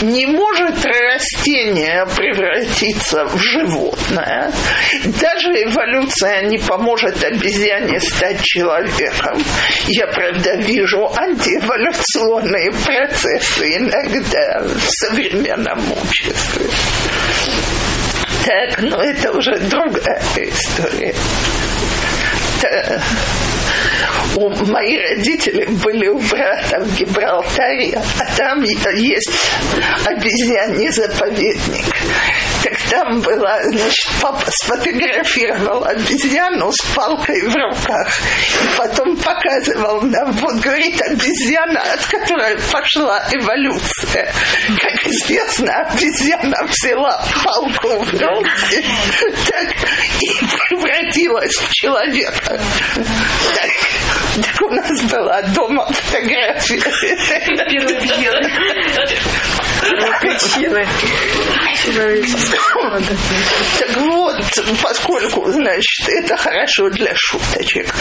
[0.00, 4.52] Не может растение превратиться в животное.
[5.20, 9.42] Даже эволюция не поможет обезьяне стать человеком.
[9.86, 16.66] Я, правда, вижу антиэволюционные процессы иногда в современном обществе.
[18.44, 21.14] Так, но это уже другая история.
[22.62, 23.02] это
[24.36, 29.30] у, мои родители были у брата в Гибралтаре, а там есть
[30.06, 31.84] обезьяний заповедник.
[32.62, 38.08] Так там была, значит, папа сфотографировал обезьяну с палкой в руках.
[38.62, 44.32] И потом показывал нам, вот, говорит, обезьяна, от которой пошла эволюция.
[44.80, 48.84] Как известно, обезьяна взяла палку в руки
[49.48, 49.74] так,
[50.20, 50.30] и
[50.68, 52.60] превратилась в человека.
[53.54, 53.70] Так,
[54.44, 56.80] так у нас была дома фотография.
[60.20, 60.86] Причины
[63.78, 64.36] Так вот,
[64.82, 67.94] поскольку, значит, это хорошо для шуточек.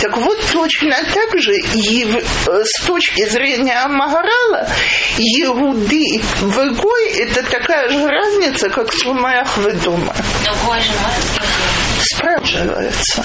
[0.00, 4.68] Так вот, точно так же и в, с точки зрения Магарала,
[5.18, 10.14] Иуды в Игой это такая же разница, как в Сумаях в дома.
[12.14, 13.24] Спрашивается,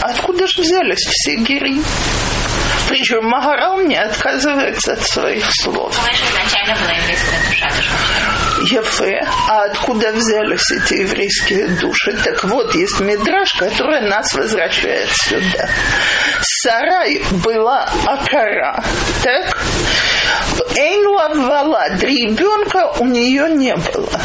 [0.00, 1.80] откуда же взялись все гири?
[2.88, 5.94] Причем Магарал не отказывается от своих слов.
[8.62, 9.20] Ефе.
[9.48, 12.12] А откуда взялись эти еврейские души?
[12.24, 15.68] Так вот, есть мидраж, который нас возвращает сюда.
[16.62, 18.82] Сарай была Акара.
[19.22, 19.56] Так?
[20.76, 24.20] Эйнла Валад, ребенка у нее не было.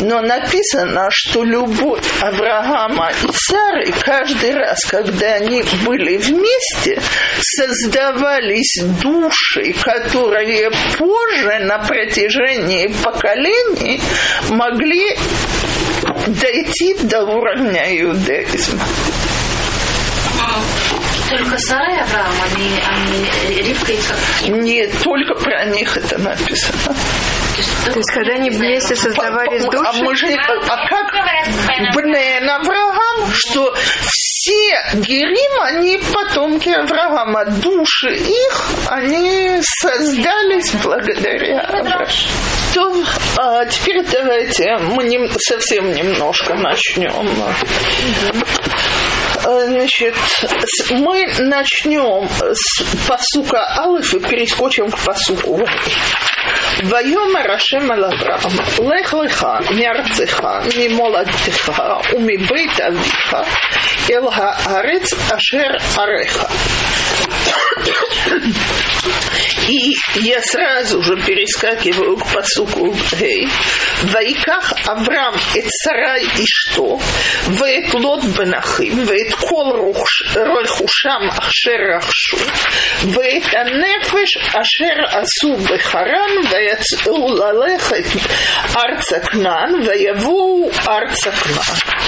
[0.00, 7.00] Но написано, что любовь Авраама и Сары каждый раз, когда они были вместе,
[7.40, 14.00] создавались души, которые позже на протяжении поколений
[14.50, 15.16] могли
[16.28, 18.84] дойти до уровня иудаизма.
[21.38, 24.18] Только Сара и Авраам, они, они Ривка и Ицхак.
[24.48, 26.94] Не только про них это написано.
[26.94, 30.26] То есть, То есть, когда они вместе создавались А души, мы же,
[30.68, 31.12] а как
[31.94, 42.06] Бнен Авраам, что все Герим, они потомки Авраама, души их, они создались благодаря Аврааму.
[42.74, 43.04] То,
[43.36, 47.28] а теперь давайте мы нем- совсем немножко начнем.
[49.42, 50.14] Значит,
[50.90, 55.66] мы начнем с посука Алыф и перескочим к посуку.
[56.84, 58.40] Вайома Рашем Алаврам,
[58.78, 63.44] лех леха, мярцеха, мимоладеха, умибейт авиха,
[64.08, 66.48] элха арец ашер ареха.
[70.16, 73.48] я сразу же перескакиваю к посуку Гей.
[74.04, 77.00] Вайках Авраам и царай и что?
[77.48, 79.94] Вейт лот бенахим, вейт кол
[80.34, 82.38] рольхушам ашер ахшу,
[83.04, 87.96] вейт анефеш ашер асу бехаран, вейт улалеха
[88.74, 92.01] арцакнан, вейву арцакнан.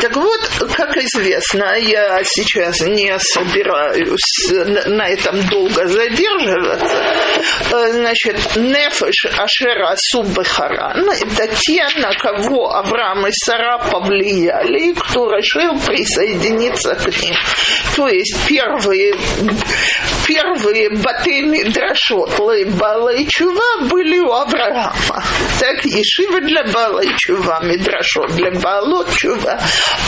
[0.00, 0.40] Так вот,
[0.76, 4.50] как известно, я сейчас не собираюсь
[4.86, 6.96] на- этом долго задерживаться.
[7.72, 15.30] Э, Значит, Нефеш Ашера Суббехаран– это те, на кого Авраам и Сара повлияли, и кто
[15.34, 17.34] решил присоединиться к ним.
[17.96, 19.14] То есть первые,
[20.26, 22.38] первые Батыми Драшот
[22.78, 25.24] Бала и Чува были у Авраама.
[25.58, 29.58] Так, Ешива для Бала и Чува, Мидрашот для Бала Чува.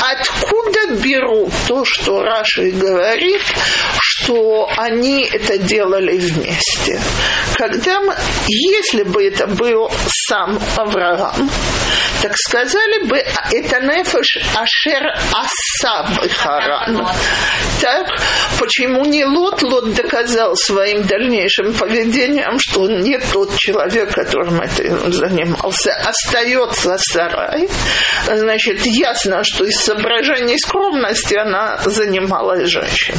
[0.00, 3.42] Откуда берут то, что Раши говорит,
[4.00, 7.00] что они это делали вместе?
[7.56, 8.16] Когда мы,
[8.46, 9.90] если бы это был
[10.28, 11.50] сам Авраам,
[12.22, 17.06] так сказали бы, это нефеш ашер асаб харан.
[17.80, 18.08] Так,
[18.58, 19.62] почему не Лот?
[19.62, 25.92] Лот доказал своим дальнейшим поведением, что он не тот человек, которым это занимался.
[26.04, 27.68] Остается Сарай.
[28.26, 33.18] Значит, ясно, что из соображений скромности она занималась женщиной.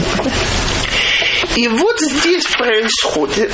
[1.56, 3.54] И вот здесь происходит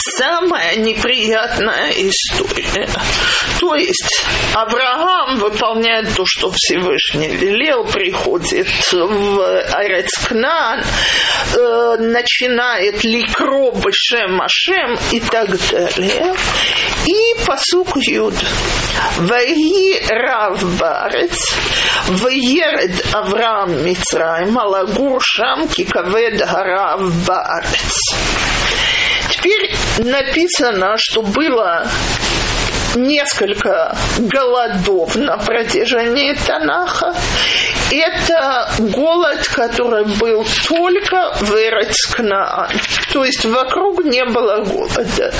[0.00, 2.88] самая неприятная история.
[3.60, 10.82] То есть Авраам выполняет то, что Всевышний велел, приходит в Арецкнан,
[11.54, 16.34] э, начинает ликро Бешем Ашем и так далее.
[17.06, 18.34] И посук Юд.
[19.18, 21.54] Ваги Рав Барец,
[22.08, 28.14] Ваеред Авраам Мицраим, Алагур Шам Кикавед Гарав Барец.
[30.04, 31.86] Написано, что было
[32.96, 37.14] несколько голодов на протяжении Танаха.
[37.90, 42.70] это голод, который был только в Эрецкнаан.
[43.12, 45.32] То есть вокруг не было голода.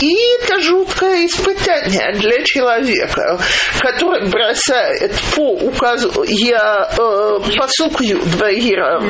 [0.00, 3.40] И это жуткое испытание для человека,
[3.80, 9.02] который бросает по указу я э, посук Юдваира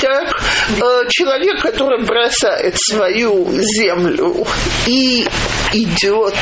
[0.00, 0.33] так
[1.08, 4.46] человек, который бросает свою землю
[4.86, 5.26] и
[5.72, 6.34] идет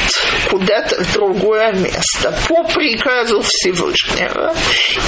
[0.51, 4.55] куда-то в другое место по приказу Всевышнего.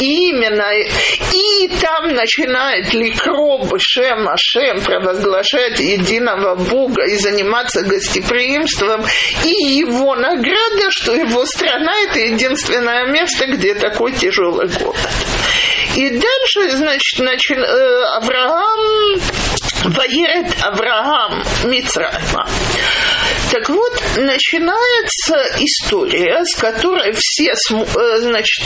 [0.01, 0.73] И именно
[1.33, 3.45] и там начинает ликро
[3.79, 9.05] Шем Ашем провозглашать единого Бога и заниматься гостеприимством.
[9.45, 14.97] И его награда, что его страна– это единственное место, где такой тяжелый голод.
[15.97, 17.55] И дальше, значит, начи...
[17.55, 19.21] Э, Авраам
[19.85, 22.47] Ваерет Авраам Мицраима.
[23.54, 28.66] Так вот, начинается история, с которой все, э, значит,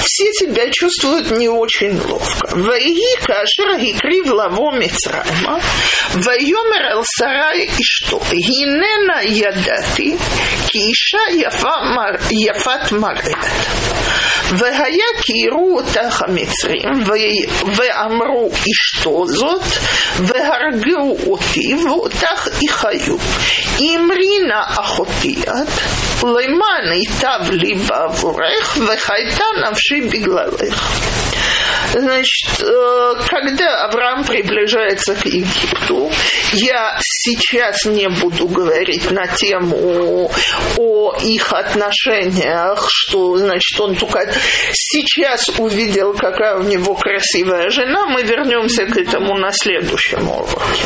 [0.00, 2.48] все себя чувствуют не очень ловко.
[2.56, 5.60] Ваиги кашер гикри в лаво Мицраима,
[6.14, 8.22] вайомер эл сарай и что?
[8.30, 10.18] Гинена ядати,
[10.68, 11.30] киша
[12.30, 13.36] яфат марет.
[14.58, 16.88] והיה כי יראו אותך המצרים,
[17.76, 19.64] ואמרו אשתו זאת,
[20.16, 23.16] והרגו אותי, ואותך יחיו.
[23.98, 25.68] אמרי נא אחותי את,
[26.22, 31.00] למען ייטב לי בעבורך, וחייתה נפשי בגללך.
[31.92, 32.64] Значит,
[33.28, 36.10] когда Авраам приближается к Египту,
[36.52, 40.30] я сейчас не буду говорить на тему
[40.76, 44.34] о их отношениях, что, значит, он только
[44.72, 50.82] сейчас увидел, какая у него красивая жена, мы вернемся к этому на следующем уроке.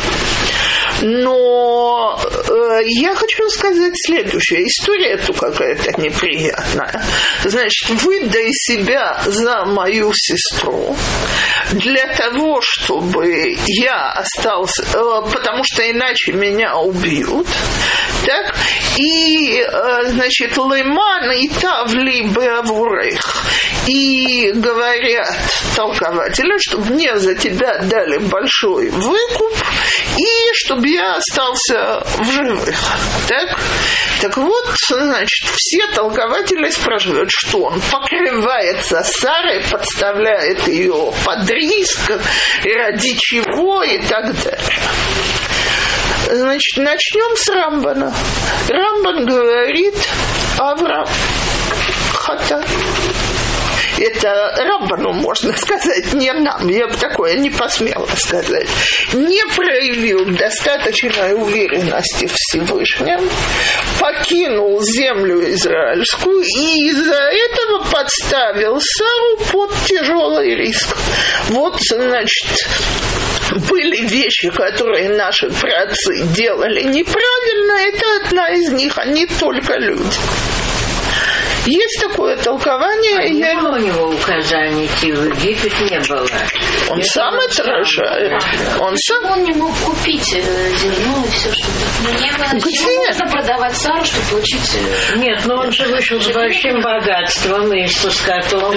[1.02, 4.66] Но э, я хочу сказать следующее.
[4.66, 7.02] История эту какая-то неприятная.
[7.44, 10.96] Значит, выдай себя за мою сестру
[11.72, 17.46] для того, чтобы я остался, э, потому что иначе меня убьют.
[18.26, 18.54] Так?
[18.96, 23.44] И, э, значит, лыман и тавли беавурех.
[23.86, 25.36] И говорят
[25.76, 29.56] толкователи, чтобы мне за тебя дали большой выкуп,
[30.16, 32.76] и чтобы я остался в живых.
[33.28, 33.58] Так?
[34.20, 42.12] Так вот, значит, все толкователи спрашивают, что он покрывается Сарой, подставляет ее под риск,
[42.64, 44.80] ради чего и так далее.
[46.30, 48.14] Значит, начнем с Рамбана.
[48.68, 49.94] Рамбан говорит
[50.58, 51.06] Авраам
[52.14, 52.64] Хата
[53.98, 58.68] это Рамбану можно сказать, не нам, я бы такое не посмела сказать,
[59.12, 63.28] не проявил достаточной уверенности Всевышнем,
[64.00, 70.96] покинул землю израильскую и из-за этого подставил Сару под тяжелый риск.
[71.48, 72.68] Вот, значит,
[73.68, 80.18] были вещи, которые наши працы делали неправильно, это одна из них, они только люди.
[81.66, 83.18] Есть такое толкование.
[83.18, 83.54] А я...
[83.54, 86.26] не было у него указаний идти в Египет, не было.
[86.90, 88.42] Он это сам отражает.
[88.80, 89.24] Он сам...
[89.32, 90.42] Он не мог купить э,
[90.76, 91.66] зерно и все, что
[92.02, 92.60] ну, не было.
[92.60, 92.98] Где?
[93.08, 94.76] Можно продавать сару, чтобы получить...
[95.14, 98.74] Э, Нет, но он же вышел с большим богатством и с скотом.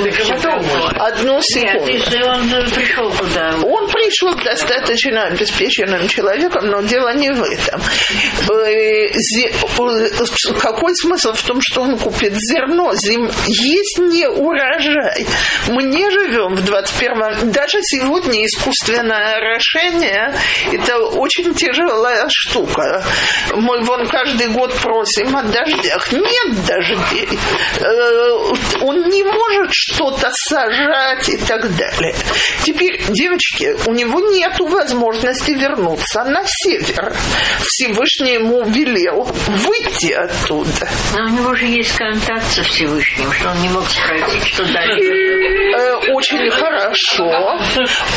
[0.97, 1.91] Одну секунду.
[1.91, 3.55] Нет, если он пришел туда.
[3.63, 7.81] Он пришел достаточно обеспеченным человеком, но дело не в этом.
[8.49, 9.07] Э,
[10.59, 12.76] какой смысл в том, что он купит зерно?
[12.77, 13.29] Равно зим...
[13.47, 15.25] есть не урожай.
[15.69, 20.33] Мы не живем в 21 Даже сегодня искусственное орошение–
[20.71, 23.03] это очень тяжелая штука.
[23.53, 26.11] Мы вон каждый год просим о дождях.
[26.11, 27.39] Нет дождей.
[27.79, 32.15] Э, он не может что-то сажать и так далее.
[32.63, 37.15] Теперь, девочки, у него нет возможности вернуться на север.
[37.61, 40.89] Всевышний ему велел выйти оттуда.
[41.13, 45.47] Но у него же есть контакт со Всевышним, что он не мог спросить, что дальше?
[45.77, 47.59] Э, очень хорошо,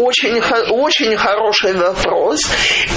[0.01, 0.41] очень,
[0.71, 2.41] очень хороший вопрос.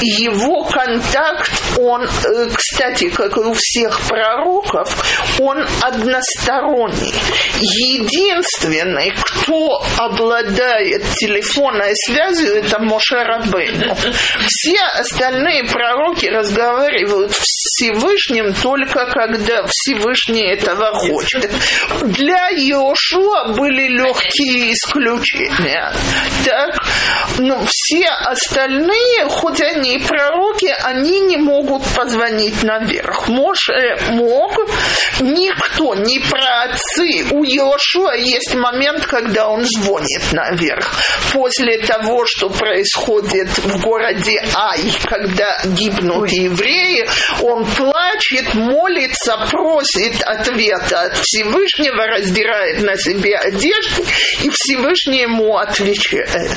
[0.02, 4.96] Его контакт, он, э, кстати, как и у всех пророков,
[5.40, 7.14] он односторонний.
[7.60, 13.96] Единственный, кто обладает телефонной связью, это Моше Рабейну.
[14.48, 17.44] Все остальные пророки разговаривают в
[17.84, 21.52] Всевышним только когда Всевышний этого хочет.
[22.02, 25.92] Для Иошуа были легкие исключения.
[26.46, 26.82] Так,
[27.40, 33.28] но все остальные, хоть они и пророки, они не могут позвонить наверх.
[33.28, 34.58] Моше мог,
[35.20, 37.26] никто, ни про отцы.
[37.32, 40.94] У Иошуа есть момент, когда он звонит наверх.
[41.34, 47.08] После того, что происходит в городе Ай, когда гибнут евреи,
[47.42, 54.04] он плачет, молится, просит ответа от Всевышнего, раздирает на себе одежды,
[54.44, 56.52] и Всевышний ему отвечает.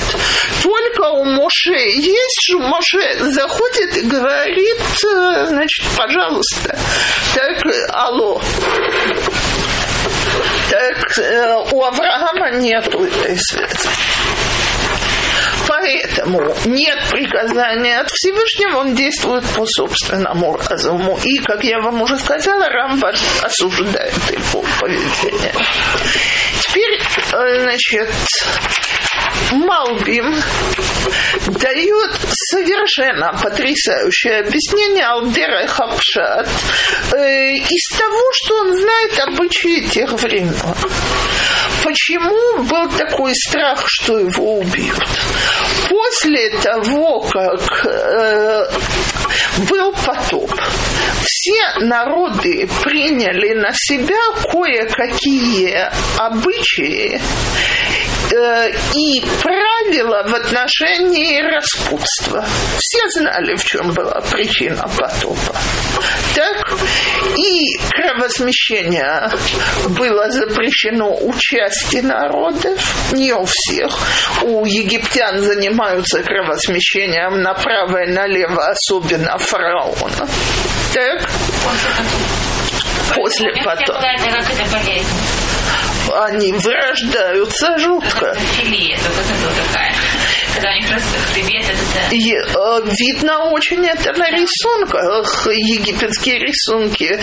[0.62, 6.78] Только у Моше есть, что Моше заходит и говорит, э, значит, пожалуйста,
[7.34, 8.40] так, алло,
[10.70, 13.88] так э, у Авраама нету этой связи.
[15.86, 21.16] Поэтому нет приказания от Всевышнего, он действует по собственному разуму.
[21.22, 25.54] И, как я вам уже сказала, Рамбан осуждает его поведение.
[26.60, 27.00] Теперь,
[27.32, 28.10] э, значит,
[29.52, 30.34] Малбим
[31.46, 32.10] дает
[32.50, 36.48] совершенно потрясающее объяснение Алдера Хапшат
[37.12, 40.54] э, из того, что он знает обычаи тех времен.
[41.84, 45.06] Почему был такой страх, что его убьют?
[45.88, 48.64] После того, как э,
[49.68, 50.50] был потоп,
[51.22, 54.18] все народы приняли на себя
[54.50, 57.20] кое-какие обычаи
[58.32, 62.44] э, и правила в отношении распутства.
[62.78, 65.56] Все знали, в чем была причина потопа.
[66.34, 66.78] Так?
[67.36, 69.30] И кровосмещение
[69.88, 73.98] было запрещено у части народов, не у всех.
[74.42, 80.28] У египтян занимаются кровосмещением направо и налево, особенно фараона.
[80.92, 81.28] Так?
[83.14, 84.02] После потопа
[86.12, 88.36] они вырождаются жутко.
[92.10, 97.20] И, э, видно очень это на рисунках, египетские рисунки.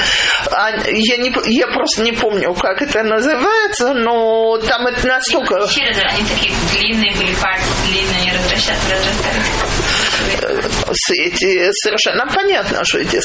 [0.51, 5.55] А, я, не, я просто не помню, как это называется, но там это настолько...
[5.55, 9.82] Они такие длинные были, пальцы длинные, разрастались, разрастались
[11.17, 13.19] эти, совершенно понятно, что эти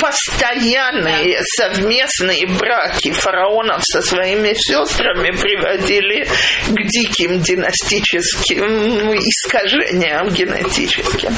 [0.00, 6.26] постоянные совместные браки фараонов со своими сестрами приводили
[6.68, 11.34] к диким династическим искажениям генетическим.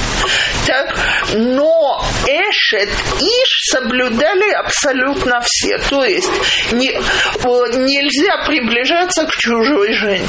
[0.66, 0.96] Так,
[1.34, 2.90] но Эшет
[3.20, 5.78] Иш соблюдали абсолютно все.
[5.88, 6.30] То есть
[6.72, 10.26] не, нельзя приближаться к чужой жене.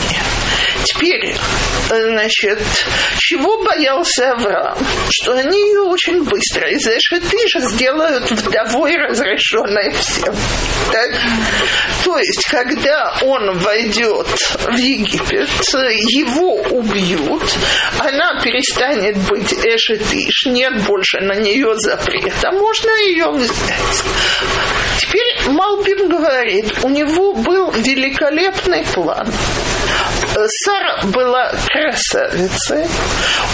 [0.84, 1.36] Теперь,
[1.90, 2.60] значит,
[3.18, 4.78] чего боялся Авраам?
[5.10, 10.34] что они ее очень быстро из Эшетиша сделают вдовой, разрешенной всем.
[10.92, 11.12] Так?
[12.04, 15.50] То есть, когда он войдет в Египет,
[16.10, 17.44] его убьют,
[18.00, 24.04] она перестанет быть Эшетиш, нет больше на нее запрета, можно ее взять.
[25.00, 29.28] Теперь Малбим говорит, у него был великолепный план.
[30.48, 32.88] Сара была красавицей.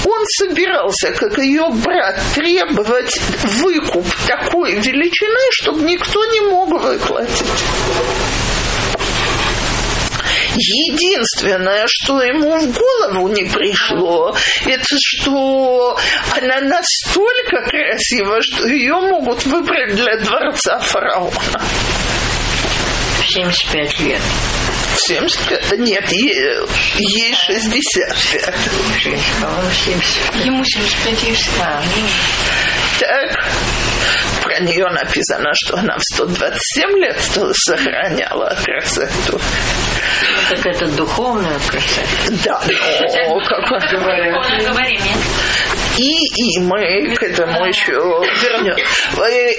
[0.06, 7.64] Он собирался, как ее брат, требовать выкуп такой величины, чтобы никто не мог выплатить.
[10.56, 14.36] Единственное, что ему в голову не пришло,
[14.66, 15.98] это что
[16.36, 21.62] она настолько красива, что ее могут выбрать для дворца фараона.
[23.28, 24.22] 75 лет.
[25.00, 25.80] 75?
[25.80, 26.34] Нет, ей,
[26.98, 28.56] ей 65.
[30.44, 31.38] Ему 75 лет.
[33.00, 33.46] Так,
[34.44, 37.20] про нее написано, что она в 127 лет
[37.54, 39.40] сохраняла красоту.
[40.50, 42.08] Так это духовная красота.
[42.44, 42.62] Да,
[43.28, 44.36] но как говорим,
[45.98, 48.78] и, и мы к этому еще вернем.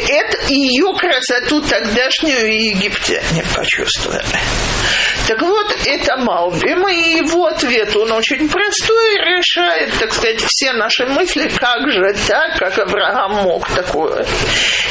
[0.09, 4.25] Это ее красоту тогдашнюю египтяне почувствовали.
[5.29, 11.05] Так вот, это Малбим, и его ответ, он очень простой, решает, так сказать, все наши
[11.05, 14.25] мысли, как же так, как Авраам мог такое.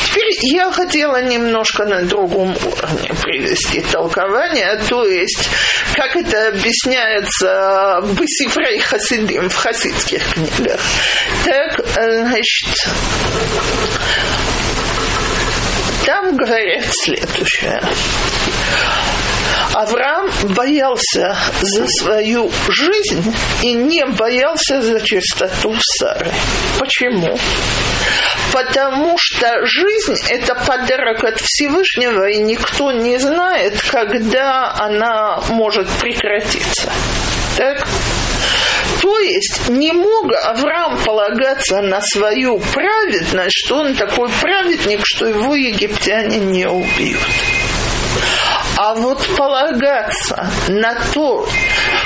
[0.05, 5.49] Теперь я хотела немножко на другом уровне привести толкование, то есть,
[5.95, 10.79] как это объясняется Бесифрей Хасидим, в хасидских книгах.
[11.45, 12.87] Так, значит,
[16.07, 17.81] там говорят следующее.
[19.73, 26.31] Авраам боялся за свою жизнь и не боялся за чистоту Сары.
[26.79, 27.37] Почему?
[28.53, 36.89] Потому что жизнь– это подарок от Всевышнего, и никто не знает, когда она может прекратиться.
[37.57, 37.85] Так?
[39.01, 45.55] То есть не мог Авраам полагаться на свою праведность, что он такой праведник, что его
[45.55, 47.21] египтяне не убьют.
[48.77, 51.47] А вот полагаться на то,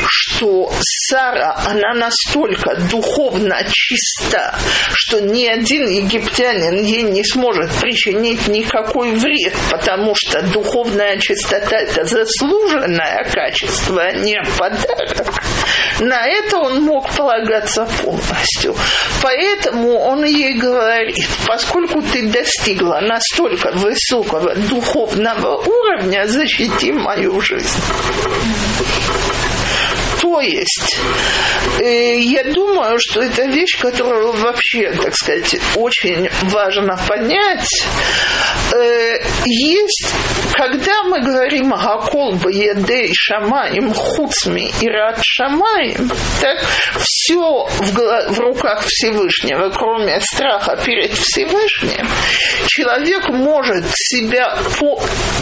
[0.07, 0.71] что
[1.11, 4.57] Сара, она настолько духовно чиста,
[4.93, 12.05] что ни один египтянин ей не сможет причинить никакой вред, потому что духовная чистота– это
[12.05, 15.43] заслуженное качество, а не подарок.
[15.99, 18.73] На это он мог полагаться полностью.
[19.21, 27.81] Поэтому он ей говорит, поскольку ты достигла настолько высокого духовного уровня, защити мою жизнь.
[30.21, 30.99] То есть,
[31.79, 37.67] э, я думаю, что это вещь, которую вообще, так сказать, очень важно понять.
[38.73, 40.13] Э, есть,
[40.53, 46.63] когда мы говорим «Гакол баедей шамаем хуцми и рад шамаем», так
[46.99, 52.07] все в, в руках Всевышнего, кроме страха перед Всевышним,
[52.67, 55.01] человек может себя по,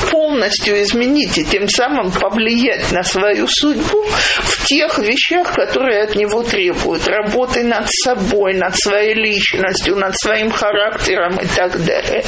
[0.10, 4.06] полностью изменить и тем самым повлиять на свою судьбу
[4.44, 7.08] в тех вещах, которые от него требуют.
[7.08, 12.24] Работы над собой, над своей личностью, над своим характером и так далее.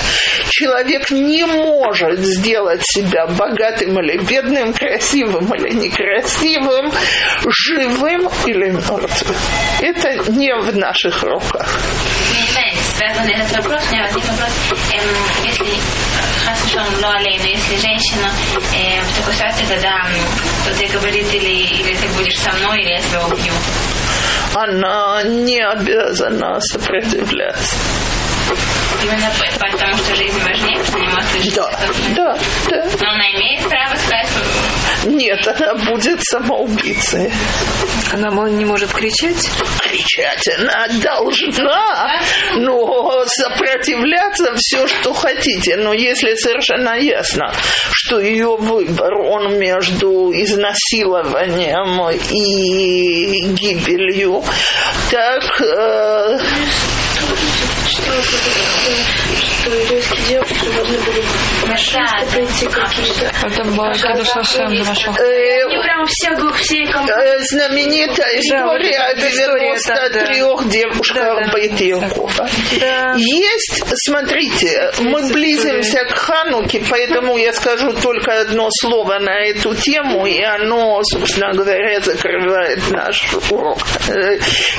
[0.49, 6.91] Человек не может сделать себя богатым или бедным, красивым или некрасивым,
[7.47, 9.37] живым или мертвым.
[9.81, 11.79] Это не в наших руках.
[13.01, 14.51] Связанный этот вопрос, у меня возник вопрос,
[14.93, 15.65] эм, если
[16.45, 18.29] хасушон ло алейну, если женщина
[18.75, 20.07] э, в такой ситуации, когда
[20.61, 23.53] кто-то говорит, или, или ты будешь со мной, или я тебя убью.
[24.53, 27.75] Она не обязана сопротивляться.
[29.03, 31.79] Именно потому, что жизнь важнее, что не может Да,
[32.15, 32.37] да,
[32.69, 32.85] да.
[32.99, 34.29] Но она имеет право сказать,
[35.05, 37.31] Нет, она будет самоубийцей.
[38.13, 39.49] Она не может кричать?
[39.79, 42.21] Кричать она должна,
[42.57, 45.77] но сопротивляться все, что хотите.
[45.77, 47.53] Но если совершенно ясно,
[47.91, 54.43] что ее выбор, он между изнасилованием и гибелью,
[55.09, 56.39] так э,
[57.93, 58.13] すご
[59.47, 59.50] い。
[59.61, 61.23] Что еврейские девушки должны были
[62.31, 63.31] пройти какие-то...
[63.45, 65.19] Это была Кадуш Хашем, Машох.
[65.19, 66.85] э, Они прям все, все
[67.49, 71.51] знаменитая история о вот эта история, да, 93 девушках.
[71.51, 72.49] Байтьякова.
[72.79, 73.13] Да.
[73.17, 80.25] Есть, смотрите, мы близимся к Хануке, поэтому я скажу только одно слово на эту тему,
[80.25, 83.77] и оно, собственно говоря, закрывает наш урок.
[84.09, 84.37] Э,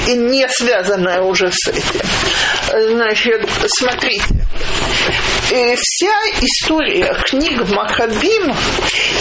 [0.09, 2.01] И не связанное уже с этим.
[2.91, 4.24] Значит, смотрите.
[5.50, 8.55] Э, Вся история книг Макабим,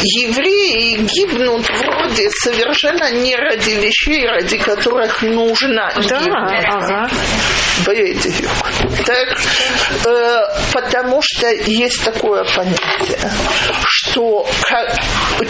[0.01, 6.65] евреи гибнут вроде совершенно не ради вещей, ради которых нужно Да, гибнуть.
[6.67, 7.09] ага.
[7.85, 8.49] Бедию.
[9.05, 9.39] Так,
[10.05, 10.41] э,
[10.73, 13.31] потому что есть такое понятие,
[13.85, 14.47] что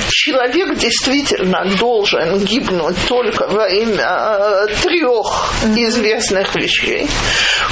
[0.10, 7.08] человек действительно должен гибнуть только во имя э, трех известных вещей,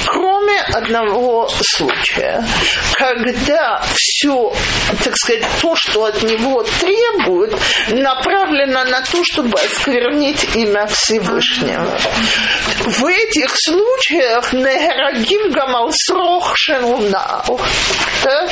[0.06, 2.44] кроме одного случая,
[2.94, 4.52] когда все,
[5.04, 7.56] так сказать, то, что от него требуют,
[7.90, 11.98] направлено на то, чтобы осквернить имя Всевышнего.
[12.90, 17.60] В этих случаях Нехарагим Гамал Срох Шенунау.
[18.24, 18.50] Так?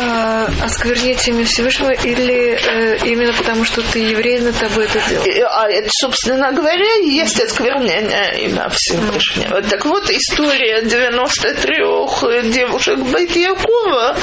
[0.00, 5.24] А, осквернить имя Всевышнего или э, именно потому, что ты еврей, на тобой это делал?
[5.26, 9.60] И- А это, собственно говоря, и есть осквернение имя Всевышнего.
[9.62, 14.16] Так вот, история 93 девушек Байтьякова,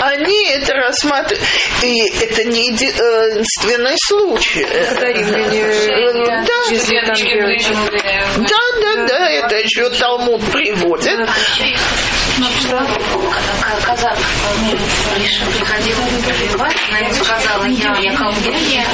[0.00, 1.42] они это рассматривают.
[1.82, 4.66] И это не еди- э, единственный случай.
[4.70, 4.94] Э,
[8.36, 8.44] Да,
[8.80, 11.18] да, да, да, это еще Талмуд приводит.
[12.38, 12.46] Ну,
[13.84, 14.16] казак
[15.18, 18.86] решил приходил воевать, она ему сказала, я, я колдунья,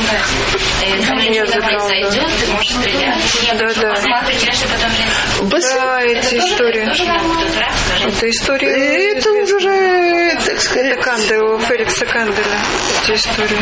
[0.82, 3.58] э, со мной ничего не произойдет, ты можешь стрелять.
[3.58, 3.94] Да, да.
[3.94, 6.88] посмотреть, я что потом Да, эти истории.
[8.06, 12.58] Это история Это уже, так сказать, Канделя, у Феликса Канделя.
[13.04, 13.58] Эти истории.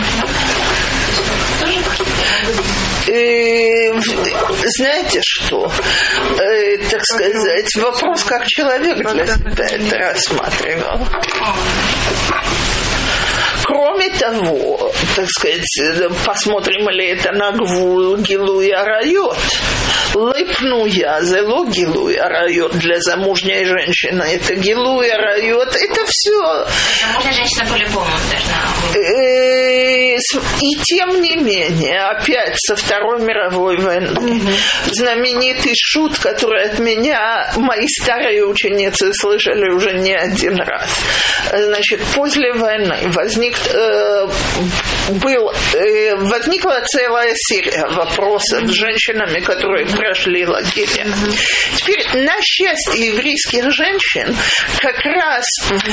[3.08, 4.00] Э,
[4.78, 5.70] знаете что?
[6.38, 11.00] Э, так сказать, вопрос, как человек для себя это рассматривал.
[13.64, 15.64] Кроме того, так сказать,
[16.24, 19.38] посмотрим ли это на гвул Гилу и Арайот.
[20.14, 24.22] Лыпну я, зело Гилу и Арайот для замужней женщины.
[24.22, 26.66] Это Гилу и Арайот, это все.
[27.00, 28.61] Замужняя женщина по-любому должна.
[28.96, 30.16] Э,
[30.61, 34.40] И тем не менее, опять со Второй мировой войны,
[34.90, 40.88] знаменитый шут, который от меня мои старые ученицы слышали уже не один раз.
[41.52, 44.28] Значит, после войны возник, э,
[45.11, 51.07] был, э, возникла целая серия вопросов с женщинами, которые прошли лагеря.
[51.76, 54.34] Теперь, на счастье еврейских женщин,
[54.80, 55.44] как раз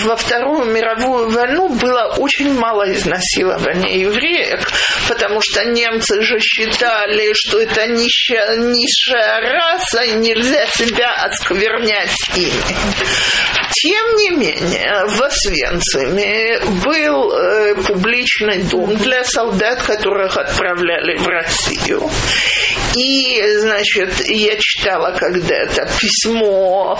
[0.05, 4.72] во Вторую мировую войну было очень мало изнасилования евреек,
[5.10, 13.66] потому что немцы же считали, что это нищая, низшая раса, и нельзя себя осквернять ими.
[13.82, 22.10] Тем не менее, в Освенциме был э, публичный дом для солдат, которых отправляли в Россию.
[22.96, 26.98] И, значит, я читала когда-то письмо,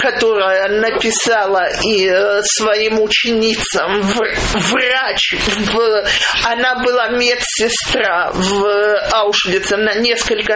[0.00, 5.34] которое написала и э, своим ученицам в- врач.
[5.72, 6.04] в-
[6.44, 10.54] она была медсестра в Аушвице на несколько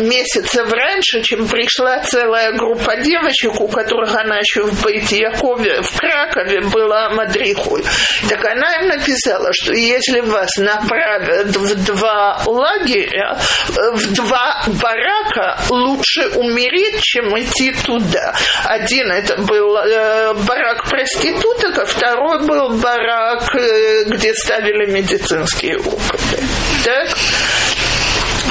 [0.00, 6.60] месяцев раньше, чем пришла целая группа девочек, у которых она еще в Бейт-Якове, в Кракове
[6.60, 7.84] была мадрихой.
[8.28, 13.38] Так она им написала, что если вас направят в два лагеря,
[13.68, 18.34] в два барака, лучше умереть, чем идти туда.
[18.64, 26.42] Один это был э, барак проституток, а второй был барак, э, где ставили медицинские опыты.
[26.84, 27.08] Так?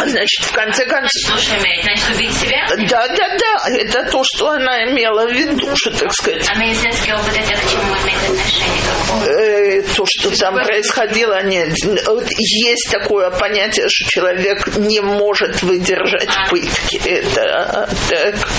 [0.05, 1.39] Значит, в конце концов...
[1.39, 1.83] Что имеет?
[1.83, 2.67] Значит, убить себя?
[2.89, 7.13] Да, да, да, это то, что она имела в виду, что, так сказать, А медицинский
[7.13, 8.81] опыт это к чему имеет отношение?
[8.85, 9.25] Какого?
[9.25, 11.73] э, то, что там происходило, нет.
[12.05, 17.01] Вот есть такое понятие, что человек не может выдержать пытки.
[17.05, 18.49] Это так.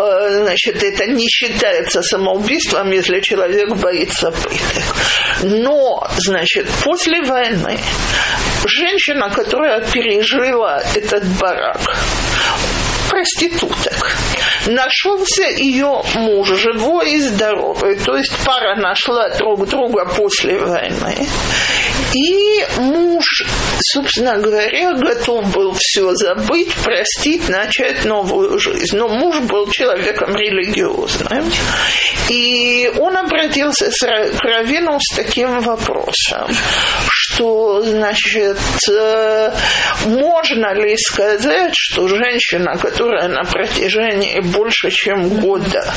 [0.00, 4.96] Э, Значит, это не считается самоубийством, если человек боится пыток.
[5.42, 7.78] Но, значит, после войны
[8.64, 11.80] женщина, которая пережила этот барак,
[13.08, 14.16] проституток.
[14.66, 17.96] Нашелся ее муж, живой и здоровый.
[17.96, 21.28] То есть пара нашла друг друга после войны.
[22.14, 23.24] И муж,
[23.92, 28.96] собственно говоря, готов был все забыть, простить, начать новую жизнь.
[28.96, 31.50] Но муж был человеком религиозным.
[32.28, 36.48] И он обратился к Равину с таким вопросом,
[37.10, 38.58] что, значит,
[38.90, 39.52] э,
[40.06, 45.92] можно ли сказать, что женщина, которая на протяжении больше чем года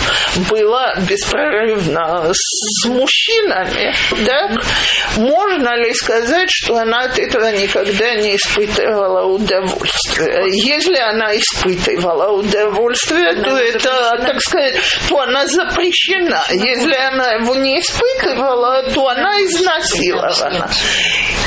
[0.49, 3.93] была беспрерывно с мужчинами,
[4.25, 4.63] так,
[5.17, 10.45] можно ли сказать, что она от этого никогда не испытывала удовольствия?
[10.47, 14.75] Если она испытывала удовольствие, то это, так сказать,
[15.07, 16.43] то она запрещена.
[16.49, 20.69] Если она его не испытывала, то она изнасилована.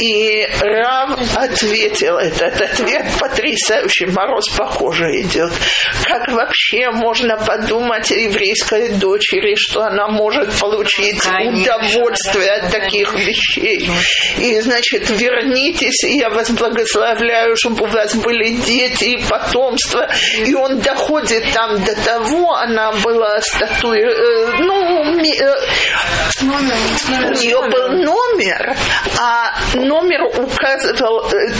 [0.00, 5.52] И Рав ответил, этот ответ потрясающий, мороз по коже идет.
[6.06, 13.90] Как вообще можно подумать о еврейской дочери, что она может получить удовольствие от таких вещей?
[14.44, 20.06] И, значит, вернитесь, и я вас благословляю, чтобы у вас были дети и потомство.
[20.44, 25.54] И он доходит там до того, она была статуей, э, ну, э,
[26.42, 28.76] у нее был номер,
[29.18, 31.50] а номер указывал, э,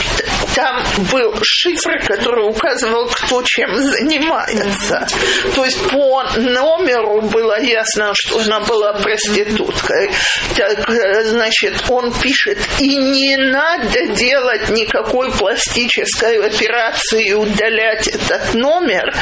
[0.55, 5.05] там был шифр, который указывал, кто чем занимается.
[5.53, 10.11] То есть по номеру было ясно, что она была проституткой.
[10.55, 18.53] Так, э, значит, он пишет, и не надо делать никакой пластической операции и удалять этот
[18.53, 19.13] номер,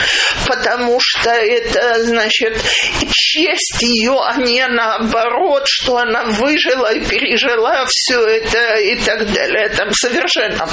[0.47, 2.61] потому что это, значит,
[3.09, 9.69] честь ее, а не наоборот, что она выжила и пережила все это и так далее.
[9.69, 10.67] Там совершенно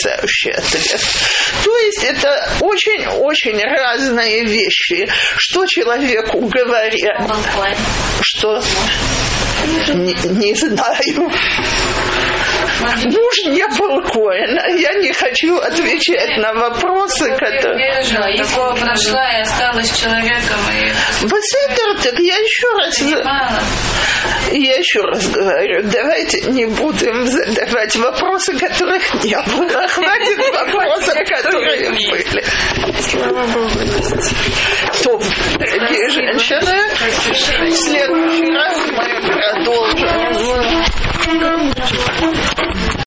[0.00, 1.00] потрясающий ответ.
[1.64, 5.08] То есть это очень-очень разные вещи.
[5.36, 7.30] Что человеку говорят?
[8.22, 8.62] Что?
[9.88, 11.30] Не, не знаю.
[12.80, 14.00] Ну, Муж не был.
[14.78, 18.02] Я не хочу отвечать на вопросы, которые...
[18.38, 20.58] Его прошла и осталась человеком.
[20.72, 21.24] И...
[21.26, 23.00] Бесседер, так я еще раз...
[24.52, 29.86] Я еще раз говорю, давайте не будем задавать вопросы, которых не было.
[29.88, 32.44] Хватит вопросов, которые были.
[33.00, 33.70] Слава Богу.
[35.04, 35.20] То,
[35.58, 36.76] дорогие женщины,
[37.70, 40.90] в следующий раз мы продолжим.